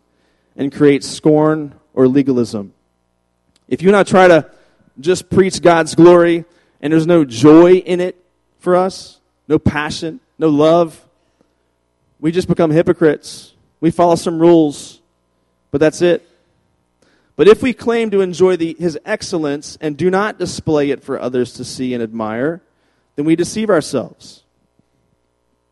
and 0.55 0.73
create 0.73 1.03
scorn 1.03 1.75
or 1.93 2.07
legalism. 2.07 2.73
If 3.67 3.83
you 3.83 3.89
and 3.89 3.95
I 3.95 4.01
try 4.01 4.27
to 4.29 4.49
just 4.99 5.29
preach 5.29 5.61
God's 5.61 5.93
glory 5.93 6.43
and 6.81 6.91
there's 6.91 7.05
no 7.05 7.23
joy 7.23 7.73
in 7.73 7.99
it 7.99 8.15
for 8.57 8.75
us, 8.75 9.19
no 9.47 9.59
passion, 9.59 10.19
no 10.39 10.49
love, 10.49 11.07
we 12.19 12.31
just 12.31 12.47
become 12.47 12.71
hypocrites 12.71 13.53
we 13.79 13.91
follow 13.91 14.15
some 14.15 14.39
rules, 14.39 14.99
but 15.69 15.79
that's 15.79 16.01
it. 16.01 16.27
But 17.35 17.47
if 17.47 17.61
we 17.61 17.73
claim 17.73 18.09
to 18.09 18.21
enjoy 18.21 18.55
the, 18.57 18.75
his 18.79 18.97
excellence 19.05 19.77
and 19.79 19.95
do 19.95 20.09
not 20.09 20.39
display 20.39 20.89
it 20.89 21.03
for 21.03 21.19
others 21.19 21.53
to 21.53 21.63
see 21.63 21.93
and 21.93 22.01
admire, 22.01 22.63
then 23.17 23.25
we 23.25 23.35
deceive 23.35 23.69
ourselves. 23.69 24.40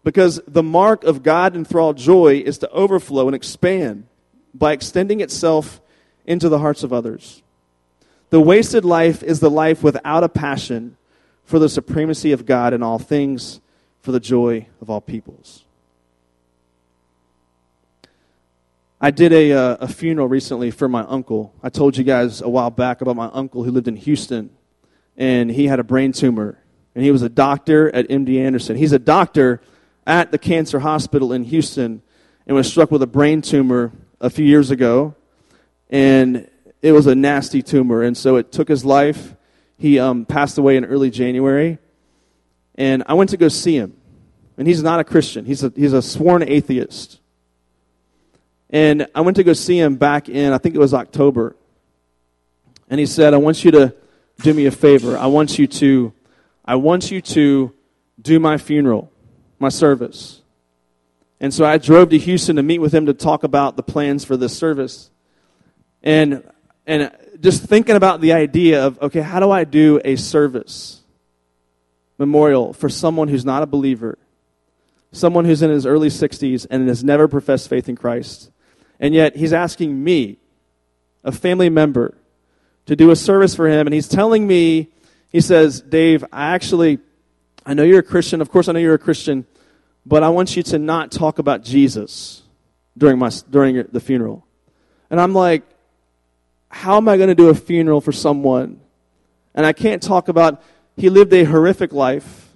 Because 0.09 0.41
the 0.47 0.63
mark 0.63 1.03
of 1.03 1.21
God 1.21 1.55
enthralled 1.55 1.95
joy 1.95 2.41
is 2.43 2.57
to 2.57 2.69
overflow 2.71 3.27
and 3.27 3.35
expand 3.35 4.07
by 4.55 4.71
extending 4.71 5.21
itself 5.21 5.81
into 6.25 6.49
the 6.49 6.57
hearts 6.57 6.81
of 6.81 6.91
others. 6.91 7.43
The 8.31 8.41
wasted 8.41 8.83
life 8.83 9.21
is 9.21 9.39
the 9.39 9.51
life 9.51 9.83
without 9.83 10.23
a 10.23 10.27
passion 10.27 10.97
for 11.45 11.59
the 11.59 11.69
supremacy 11.69 12.31
of 12.31 12.47
God 12.47 12.73
in 12.73 12.81
all 12.81 12.97
things, 12.97 13.61
for 14.01 14.11
the 14.11 14.19
joy 14.19 14.65
of 14.81 14.89
all 14.89 14.99
peoples. 14.99 15.63
I 18.99 19.11
did 19.11 19.31
a, 19.31 19.51
uh, 19.51 19.77
a 19.81 19.87
funeral 19.87 20.27
recently 20.27 20.71
for 20.71 20.89
my 20.89 21.01
uncle. 21.01 21.53
I 21.61 21.69
told 21.69 21.97
you 21.97 22.03
guys 22.03 22.41
a 22.41 22.49
while 22.49 22.71
back 22.71 23.01
about 23.01 23.15
my 23.15 23.29
uncle 23.31 23.63
who 23.63 23.69
lived 23.69 23.87
in 23.87 23.95
Houston, 23.95 24.49
and 25.15 25.51
he 25.51 25.67
had 25.67 25.79
a 25.79 25.83
brain 25.83 26.13
tumor, 26.13 26.57
and 26.95 27.03
he 27.03 27.11
was 27.11 27.21
a 27.21 27.29
doctor 27.29 27.93
at 27.93 28.07
MD 28.07 28.39
Anderson. 28.43 28.75
He's 28.75 28.91
a 28.91 28.97
doctor 28.97 29.61
at 30.09 30.31
the 30.31 30.39
cancer 30.39 30.79
hospital 30.79 31.31
in 31.31 31.43
Houston 31.43 32.01
and 32.47 32.55
was 32.55 32.67
struck 32.67 32.89
with 32.89 33.03
a 33.03 33.07
brain 33.07 33.43
tumor 33.43 33.91
a 34.19 34.29
few 34.29 34.43
years 34.43 34.71
ago, 34.71 35.15
and 35.91 36.49
it 36.81 36.93
was 36.93 37.05
a 37.05 37.13
nasty 37.13 37.61
tumor, 37.61 38.01
and 38.01 38.17
so 38.17 38.35
it 38.35 38.51
took 38.51 38.67
his 38.67 38.83
life. 38.83 39.35
He 39.77 39.99
um, 39.99 40.25
passed 40.25 40.57
away 40.57 40.77
in 40.77 40.83
early 40.83 41.11
January, 41.11 41.77
and 42.73 43.03
I 43.05 43.13
went 43.13 43.29
to 43.29 43.37
go 43.37 43.49
see 43.49 43.75
him. 43.75 43.95
And 44.57 44.67
he's 44.67 44.83
not 44.83 44.99
a 44.99 45.03
Christian, 45.03 45.45
he's 45.45 45.63
a, 45.63 45.71
he's 45.75 45.93
a 45.93 46.01
sworn 46.01 46.43
atheist. 46.43 47.19
And 48.71 49.07
I 49.13 49.21
went 49.21 49.37
to 49.37 49.43
go 49.43 49.53
see 49.53 49.79
him 49.79 49.95
back 49.95 50.27
in, 50.27 50.51
I 50.53 50.57
think 50.57 50.73
it 50.73 50.79
was 50.79 50.93
October. 50.93 51.55
And 52.89 52.99
he 52.99 53.05
said, 53.05 53.35
I 53.35 53.37
want 53.37 53.63
you 53.63 53.71
to 53.71 53.95
do 54.41 54.53
me 54.53 54.65
a 54.65 54.71
favor. 54.71 55.17
I 55.17 55.27
want 55.27 55.59
you 55.59 55.67
to, 55.67 56.13
I 56.65 56.75
want 56.75 57.11
you 57.11 57.21
to 57.21 57.73
do 58.21 58.39
my 58.39 58.57
funeral, 58.57 59.11
my 59.59 59.69
service. 59.69 60.41
And 61.39 61.53
so 61.53 61.65
I 61.65 61.77
drove 61.77 62.09
to 62.09 62.17
Houston 62.17 62.57
to 62.57 62.63
meet 62.63 62.79
with 62.79 62.93
him 62.93 63.05
to 63.05 63.13
talk 63.13 63.43
about 63.43 63.75
the 63.75 63.83
plans 63.83 64.25
for 64.25 64.35
this 64.35 64.57
service. 64.57 65.09
And, 66.03 66.43
and 66.85 67.11
just 67.39 67.63
thinking 67.63 67.95
about 67.95 68.21
the 68.21 68.33
idea 68.33 68.85
of, 68.85 69.01
okay, 69.01 69.21
how 69.21 69.39
do 69.39 69.49
I 69.51 69.63
do 69.63 70.01
a 70.03 70.15
service 70.15 71.01
memorial 72.17 72.73
for 72.73 72.89
someone 72.89 73.29
who's 73.29 73.45
not 73.45 73.63
a 73.63 73.65
believer, 73.65 74.17
someone 75.11 75.45
who's 75.45 75.61
in 75.61 75.69
his 75.69 75.85
early 75.85 76.09
60s 76.09 76.67
and 76.69 76.87
has 76.89 77.03
never 77.03 77.27
professed 77.27 77.69
faith 77.69 77.87
in 77.87 77.95
Christ? 77.95 78.51
And 78.99 79.13
yet 79.13 79.35
he's 79.35 79.53
asking 79.53 80.03
me, 80.03 80.37
a 81.23 81.31
family 81.31 81.69
member, 81.69 82.17
to 82.85 82.95
do 82.95 83.11
a 83.11 83.15
service 83.15 83.55
for 83.55 83.67
him. 83.67 83.87
And 83.87 83.93
he's 83.93 84.07
telling 84.07 84.47
me, 84.47 84.89
he 85.31 85.41
says, 85.41 85.81
Dave, 85.81 86.23
I 86.31 86.53
actually 86.53 86.99
I 87.69 87.75
know 87.75 87.83
you're 87.83 87.99
a 87.99 88.03
Christian. 88.03 88.41
Of 88.41 88.49
course, 88.49 88.67
I 88.67 88.71
know 88.71 88.79
you're 88.79 88.95
a 88.95 88.97
Christian, 88.97 89.45
but 90.03 90.23
I 90.23 90.29
want 90.29 90.57
you 90.57 90.63
to 90.63 90.79
not 90.79 91.11
talk 91.11 91.37
about 91.37 91.63
Jesus 91.63 92.41
during, 92.97 93.19
my, 93.19 93.29
during 93.47 93.85
the 93.91 93.99
funeral. 93.99 94.43
And 95.11 95.21
I'm 95.21 95.35
like, 95.35 95.61
how 96.69 96.97
am 96.97 97.07
I 97.07 97.15
going 97.15 97.29
to 97.29 97.35
do 97.35 97.49
a 97.49 97.53
funeral 97.53 98.01
for 98.01 98.11
someone? 98.11 98.81
And 99.53 99.67
I 99.67 99.73
can't 99.73 100.01
talk 100.01 100.29
about, 100.29 100.63
he 100.97 101.11
lived 101.11 101.31
a 101.31 101.43
horrific 101.43 101.93
life. 101.93 102.49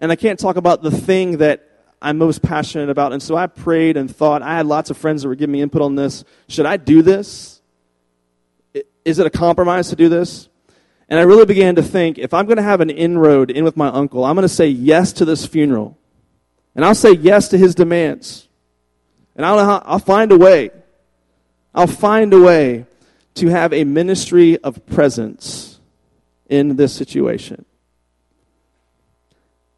And 0.00 0.12
I 0.12 0.16
can't 0.16 0.38
talk 0.38 0.56
about 0.56 0.82
the 0.82 0.90
thing 0.90 1.38
that 1.38 1.66
I'm 2.02 2.18
most 2.18 2.42
passionate 2.42 2.90
about. 2.90 3.14
And 3.14 3.22
so 3.22 3.36
I 3.38 3.46
prayed 3.46 3.96
and 3.96 4.14
thought, 4.14 4.42
I 4.42 4.58
had 4.58 4.66
lots 4.66 4.90
of 4.90 4.98
friends 4.98 5.22
that 5.22 5.28
were 5.28 5.34
giving 5.34 5.54
me 5.54 5.62
input 5.62 5.80
on 5.80 5.94
this. 5.94 6.24
Should 6.48 6.66
I 6.66 6.76
do 6.76 7.00
this? 7.00 7.62
Is 9.06 9.18
it 9.18 9.26
a 9.26 9.30
compromise 9.30 9.88
to 9.88 9.96
do 9.96 10.10
this? 10.10 10.50
And 11.08 11.20
I 11.20 11.22
really 11.22 11.44
began 11.44 11.74
to 11.76 11.82
think 11.82 12.18
if 12.18 12.32
I'm 12.32 12.46
going 12.46 12.56
to 12.56 12.62
have 12.62 12.80
an 12.80 12.90
inroad 12.90 13.50
in 13.50 13.64
with 13.64 13.76
my 13.76 13.88
uncle, 13.88 14.24
I'm 14.24 14.34
going 14.34 14.42
to 14.42 14.48
say 14.48 14.68
yes 14.68 15.12
to 15.14 15.24
this 15.24 15.46
funeral. 15.46 15.98
And 16.74 16.84
I'll 16.84 16.94
say 16.94 17.12
yes 17.12 17.48
to 17.48 17.58
his 17.58 17.74
demands. 17.74 18.48
And 19.36 19.44
I'll, 19.44 19.82
I'll 19.84 19.98
find 19.98 20.32
a 20.32 20.38
way. 20.38 20.70
I'll 21.74 21.86
find 21.86 22.32
a 22.32 22.40
way 22.40 22.86
to 23.34 23.48
have 23.48 23.72
a 23.72 23.84
ministry 23.84 24.58
of 24.58 24.86
presence 24.86 25.80
in 26.48 26.76
this 26.76 26.92
situation. 26.94 27.64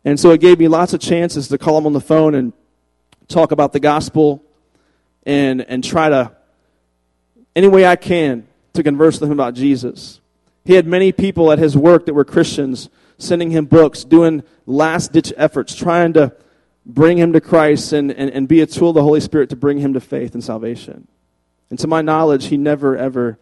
And 0.05 0.21
so 0.21 0.31
it 0.31 0.41
gave 0.41 0.59
me 0.59 0.69
lots 0.69 0.93
of 0.93 1.01
chances 1.01 1.49
to 1.49 1.59
call 1.59 1.79
him 1.79 1.87
on 1.87 1.93
the 1.93 2.01
phone 2.01 2.35
and 2.35 2.53
talk 3.29 3.51
about 3.51 3.73
the 3.73 3.81
gospel 3.81 4.45
and, 5.25 5.63
and 5.63 5.83
try 5.83 6.09
to, 6.09 6.33
any 7.57 7.67
way 7.67 7.87
I 7.87 7.97
can, 7.97 8.47
to 8.75 8.83
converse 8.83 9.19
with 9.19 9.31
him 9.31 9.33
about 9.33 9.55
Jesus. 9.55 10.21
He 10.67 10.75
had 10.75 10.87
many 10.87 11.13
people 11.13 11.53
at 11.53 11.61
his 11.61 11.77
work 11.77 12.07
that 12.07 12.15
were 12.15 12.25
Christians 12.25 12.91
sending 13.19 13.51
him 13.51 13.67
books, 13.67 14.03
doing 14.03 14.43
last 14.67 15.13
ditch 15.13 15.33
efforts, 15.37 15.75
trying 15.75 16.13
to 16.15 16.35
bring 16.85 17.19
him 17.19 17.33
to 17.33 17.41
Christ 17.41 17.93
and, 17.93 18.11
and, 18.11 18.31
and 18.31 18.49
be 18.49 18.61
a 18.61 18.67
tool 18.67 18.91
of 18.91 18.97
the 18.97 19.03
Holy 19.03 19.21
Spirit 19.21 19.49
to 19.51 19.57
bring 19.57 19.79
him 19.79 19.95
to 19.95 20.01
faith 20.01 20.35
and 20.35 20.43
salvation. 20.43 21.07
And 21.71 21.79
to 21.79 21.87
my 21.87 22.03
knowledge, 22.03 22.47
he 22.47 22.57
never, 22.57 22.97
ever 22.97 23.39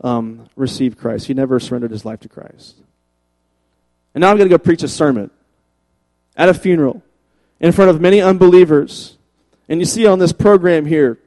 um, 0.00 0.48
received 0.56 0.98
Christ. 0.98 1.26
He 1.26 1.34
never 1.34 1.60
surrendered 1.60 1.90
his 1.90 2.04
life 2.04 2.20
to 2.20 2.28
Christ. 2.28 2.76
And 4.14 4.22
now 4.22 4.30
I'm 4.30 4.38
going 4.38 4.48
to 4.48 4.54
go 4.54 4.62
preach 4.62 4.82
a 4.82 4.88
sermon 4.88 5.30
at 6.36 6.48
a 6.48 6.54
funeral 6.54 7.02
in 7.60 7.72
front 7.72 7.90
of 7.90 8.00
many 8.00 8.20
unbelievers. 8.20 9.18
And 9.68 9.78
you 9.78 9.86
see 9.86 10.06
on 10.06 10.18
this 10.18 10.32
program 10.32 10.86
here, 10.86 11.18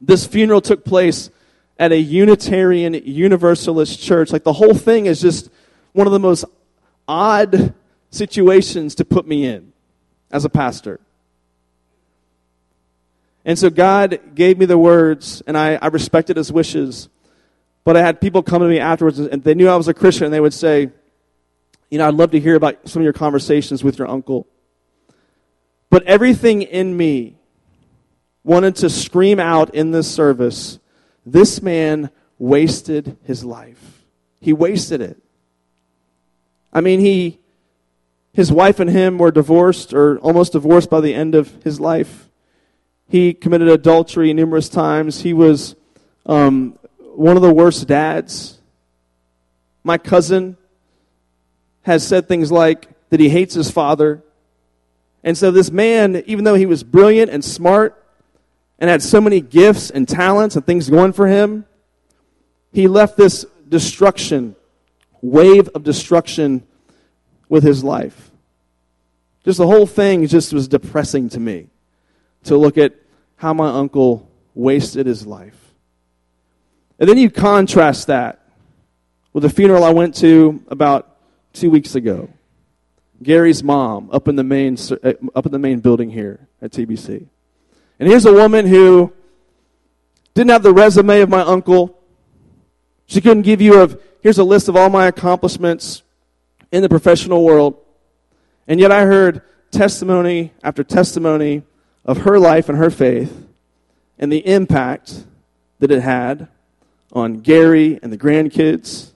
this 0.00 0.26
funeral 0.26 0.60
took 0.60 0.84
place 0.84 1.30
at 1.80 1.92
a 1.92 1.98
Unitarian 1.98 2.92
Universalist 2.92 3.98
church. 3.98 4.32
Like 4.32 4.44
the 4.44 4.52
whole 4.52 4.74
thing 4.74 5.06
is 5.06 5.18
just 5.18 5.48
one 5.92 6.06
of 6.06 6.12
the 6.12 6.18
most 6.20 6.44
odd 7.08 7.72
situations 8.10 8.94
to 8.96 9.04
put 9.04 9.26
me 9.26 9.46
in 9.46 9.72
as 10.30 10.44
a 10.44 10.50
pastor. 10.50 11.00
And 13.46 13.58
so 13.58 13.70
God 13.70 14.20
gave 14.34 14.58
me 14.58 14.66
the 14.66 14.76
words, 14.76 15.42
and 15.46 15.56
I, 15.56 15.76
I 15.76 15.86
respected 15.86 16.36
his 16.36 16.52
wishes. 16.52 17.08
But 17.82 17.96
I 17.96 18.02
had 18.02 18.20
people 18.20 18.42
come 18.42 18.60
to 18.60 18.68
me 18.68 18.78
afterwards, 18.78 19.18
and 19.18 19.42
they 19.42 19.54
knew 19.54 19.66
I 19.66 19.76
was 19.76 19.88
a 19.88 19.94
Christian, 19.94 20.26
and 20.26 20.34
they 20.34 20.40
would 20.40 20.52
say, 20.52 20.90
You 21.88 21.98
know, 21.98 22.06
I'd 22.06 22.14
love 22.14 22.32
to 22.32 22.40
hear 22.40 22.56
about 22.56 22.86
some 22.90 23.00
of 23.00 23.04
your 23.04 23.14
conversations 23.14 23.82
with 23.82 23.98
your 23.98 24.06
uncle. 24.06 24.46
But 25.88 26.02
everything 26.02 26.60
in 26.60 26.94
me 26.94 27.36
wanted 28.44 28.76
to 28.76 28.90
scream 28.90 29.40
out 29.40 29.74
in 29.74 29.92
this 29.92 30.08
service 30.12 30.78
this 31.32 31.62
man 31.62 32.10
wasted 32.38 33.16
his 33.24 33.44
life. 33.44 34.04
He 34.40 34.52
wasted 34.52 35.00
it. 35.00 35.18
I 36.72 36.80
mean, 36.80 37.00
he, 37.00 37.38
his 38.32 38.50
wife 38.52 38.80
and 38.80 38.88
him 38.88 39.18
were 39.18 39.30
divorced 39.30 39.92
or 39.92 40.18
almost 40.20 40.52
divorced 40.52 40.88
by 40.88 41.00
the 41.00 41.14
end 41.14 41.34
of 41.34 41.62
his 41.62 41.80
life. 41.80 42.28
He 43.08 43.34
committed 43.34 43.68
adultery 43.68 44.32
numerous 44.32 44.68
times. 44.68 45.22
He 45.22 45.32
was 45.32 45.74
um, 46.26 46.78
one 46.98 47.36
of 47.36 47.42
the 47.42 47.52
worst 47.52 47.88
dads. 47.88 48.60
My 49.82 49.98
cousin 49.98 50.56
has 51.82 52.06
said 52.06 52.28
things 52.28 52.52
like 52.52 52.88
that 53.10 53.20
he 53.20 53.28
hates 53.28 53.54
his 53.54 53.70
father. 53.70 54.22
And 55.24 55.36
so, 55.36 55.50
this 55.50 55.70
man, 55.70 56.22
even 56.26 56.44
though 56.44 56.54
he 56.54 56.66
was 56.66 56.82
brilliant 56.82 57.30
and 57.30 57.44
smart 57.44 57.99
and 58.80 58.88
had 58.88 59.02
so 59.02 59.20
many 59.20 59.40
gifts 59.40 59.90
and 59.90 60.08
talents 60.08 60.56
and 60.56 60.64
things 60.64 60.88
going 60.88 61.12
for 61.12 61.26
him, 61.28 61.66
he 62.72 62.88
left 62.88 63.16
this 63.16 63.44
destruction, 63.68 64.56
wave 65.20 65.68
of 65.68 65.84
destruction 65.84 66.66
with 67.48 67.62
his 67.62 67.84
life. 67.84 68.30
Just 69.44 69.58
the 69.58 69.66
whole 69.66 69.86
thing 69.86 70.26
just 70.26 70.52
was 70.52 70.66
depressing 70.66 71.28
to 71.30 71.40
me 71.40 71.68
to 72.44 72.56
look 72.56 72.78
at 72.78 72.94
how 73.36 73.52
my 73.52 73.68
uncle 73.68 74.28
wasted 74.54 75.06
his 75.06 75.26
life. 75.26 75.56
And 76.98 77.08
then 77.08 77.16
you 77.16 77.30
contrast 77.30 78.08
that 78.08 78.40
with 79.32 79.42
the 79.42 79.50
funeral 79.50 79.84
I 79.84 79.90
went 79.90 80.14
to 80.16 80.62
about 80.68 81.16
two 81.52 81.70
weeks 81.70 81.94
ago. 81.94 82.28
Gary's 83.22 83.62
mom 83.62 84.10
up 84.12 84.28
in 84.28 84.36
the 84.36 84.44
main 84.44 84.76
uh, 85.02 85.12
up 85.34 85.46
in 85.46 85.52
the 85.52 85.58
main 85.58 85.80
building 85.80 86.10
here 86.10 86.48
at 86.62 86.72
TBC. 86.72 87.26
And 88.00 88.08
here's 88.08 88.24
a 88.24 88.32
woman 88.32 88.66
who 88.66 89.12
didn't 90.34 90.50
have 90.50 90.62
the 90.62 90.72
resume 90.72 91.20
of 91.20 91.28
my 91.28 91.42
uncle. 91.42 92.02
She 93.06 93.20
couldn't 93.20 93.42
give 93.42 93.60
you 93.60 93.82
a 93.82 93.98
here's 94.22 94.38
a 94.38 94.44
list 94.44 94.68
of 94.68 94.76
all 94.76 94.88
my 94.88 95.06
accomplishments 95.06 96.02
in 96.72 96.82
the 96.82 96.88
professional 96.88 97.44
world. 97.44 97.76
And 98.66 98.80
yet 98.80 98.90
I 98.90 99.04
heard 99.04 99.42
testimony 99.70 100.52
after 100.62 100.82
testimony 100.82 101.62
of 102.04 102.18
her 102.22 102.38
life 102.38 102.70
and 102.70 102.78
her 102.78 102.90
faith 102.90 103.46
and 104.18 104.32
the 104.32 104.46
impact 104.46 105.24
that 105.80 105.90
it 105.90 106.00
had 106.00 106.48
on 107.12 107.40
Gary 107.40 107.98
and 108.02 108.10
the 108.10 108.18
grandkids 108.18 109.10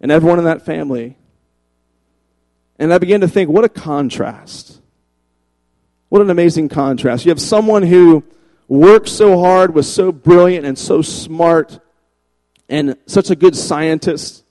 and 0.00 0.10
everyone 0.10 0.38
in 0.38 0.46
that 0.46 0.66
family. 0.66 1.16
And 2.76 2.92
I 2.92 2.98
began 2.98 3.20
to 3.20 3.28
think, 3.28 3.50
what 3.50 3.64
a 3.64 3.68
contrast. 3.68 4.79
What 6.10 6.22
an 6.22 6.30
amazing 6.30 6.68
contrast. 6.68 7.24
You 7.24 7.30
have 7.30 7.40
someone 7.40 7.84
who 7.84 8.24
worked 8.66 9.08
so 9.08 9.38
hard, 9.38 9.72
was 9.72 9.90
so 9.92 10.10
brilliant 10.10 10.66
and 10.66 10.76
so 10.76 11.02
smart, 11.02 11.78
and 12.68 12.96
such 13.06 13.30
a 13.30 13.36
good 13.36 13.54
scientist, 13.56 14.44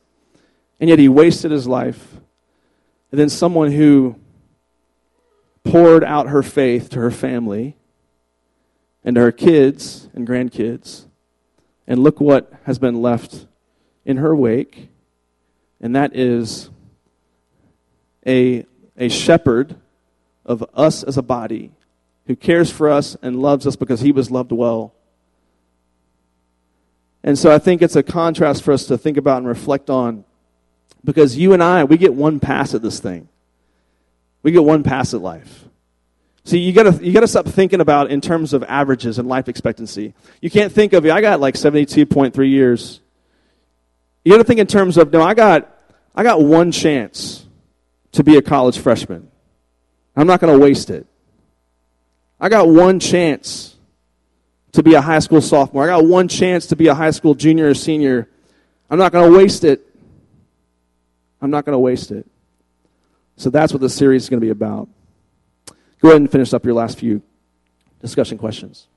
and 0.79 0.89
yet 0.89 0.99
he 0.99 1.09
wasted 1.09 1.51
his 1.51 1.67
life. 1.67 2.15
And 3.11 3.19
then 3.19 3.27
someone 3.27 3.73
who 3.73 4.15
poured 5.65 6.05
out 6.05 6.29
her 6.29 6.41
faith 6.41 6.91
to 6.91 6.99
her 6.99 7.11
family 7.11 7.75
and 9.03 9.15
to 9.15 9.21
her 9.21 9.31
kids 9.33 10.07
and 10.13 10.25
grandkids. 10.25 11.07
And 11.85 12.01
look 12.01 12.21
what 12.21 12.53
has 12.63 12.79
been 12.79 13.01
left 13.01 13.47
in 14.05 14.15
her 14.15 14.33
wake, 14.33 14.87
and 15.81 15.93
that 15.93 16.15
is 16.15 16.69
a, 18.25 18.65
a 18.97 19.09
shepherd 19.09 19.75
of 20.49 20.65
us 20.73 21.03
as 21.03 21.17
a 21.17 21.21
body 21.21 21.71
who 22.25 22.35
cares 22.35 22.71
for 22.71 22.89
us 22.89 23.15
and 23.21 23.41
loves 23.41 23.65
us 23.65 23.75
because 23.75 24.01
he 24.01 24.11
was 24.11 24.29
loved 24.29 24.51
well. 24.51 24.93
And 27.23 27.37
so 27.37 27.51
I 27.53 27.59
think 27.59 27.81
it's 27.81 27.95
a 27.95 28.03
contrast 28.03 28.63
for 28.63 28.71
us 28.71 28.85
to 28.87 28.97
think 28.97 29.17
about 29.17 29.37
and 29.37 29.47
reflect 29.47 29.89
on 29.89 30.25
because 31.05 31.37
you 31.37 31.53
and 31.53 31.63
I, 31.63 31.83
we 31.83 31.97
get 31.97 32.13
one 32.13 32.39
pass 32.39 32.73
at 32.73 32.81
this 32.81 32.99
thing. 32.99 33.29
We 34.41 34.51
get 34.51 34.63
one 34.63 34.83
pass 34.83 35.13
at 35.13 35.21
life. 35.21 35.65
See, 36.45 36.59
you 36.59 36.73
gotta, 36.73 37.03
you 37.03 37.13
gotta 37.13 37.27
stop 37.27 37.45
thinking 37.45 37.81
about 37.81 38.09
in 38.09 38.21
terms 38.21 38.53
of 38.53 38.63
averages 38.63 39.19
and 39.19 39.27
life 39.27 39.47
expectancy. 39.47 40.13
You 40.41 40.49
can't 40.49 40.71
think 40.71 40.93
of, 40.93 41.05
I 41.05 41.21
got 41.21 41.39
like 41.39 41.55
72.3 41.55 42.49
years. 42.49 43.01
You 44.25 44.31
gotta 44.31 44.43
think 44.43 44.59
in 44.59 44.67
terms 44.67 44.97
of, 44.97 45.11
no, 45.11 45.21
I 45.21 45.35
got, 45.35 45.77
I 46.15 46.23
got 46.23 46.41
one 46.41 46.71
chance 46.71 47.45
to 48.13 48.23
be 48.23 48.37
a 48.37 48.41
college 48.41 48.79
freshman. 48.79 49.28
I'm 50.19 50.27
not 50.27 50.39
gonna 50.39 50.57
waste 50.57 50.89
it. 50.89 51.07
I 52.39 52.49
got 52.49 52.67
one 52.67 52.99
chance 52.99 53.75
to 54.71 54.83
be 54.83 54.93
a 54.93 55.01
high 55.01 55.19
school 55.19 55.41
sophomore. 55.41 55.83
I 55.83 55.87
got 55.87 56.05
one 56.05 56.27
chance 56.27 56.67
to 56.67 56.75
be 56.75 56.87
a 56.87 56.95
high 56.95 57.11
school 57.11 57.35
junior 57.35 57.69
or 57.69 57.73
senior. 57.73 58.29
I'm 58.89 58.97
not 58.97 59.11
going 59.11 59.29
to 59.29 59.37
waste 59.37 59.63
it. 59.63 59.85
I'm 61.41 61.49
not 61.49 61.65
going 61.65 61.73
to 61.73 61.79
waste 61.79 62.11
it. 62.11 62.25
So 63.35 63.49
that's 63.49 63.73
what 63.73 63.81
the 63.81 63.89
series 63.89 64.23
is 64.23 64.29
going 64.29 64.39
to 64.39 64.45
be 64.45 64.51
about. 64.51 64.89
Go 66.01 66.09
ahead 66.09 66.21
and 66.21 66.31
finish 66.31 66.53
up 66.53 66.65
your 66.65 66.73
last 66.73 66.99
few 66.99 67.21
discussion 68.01 68.37
questions. 68.37 68.87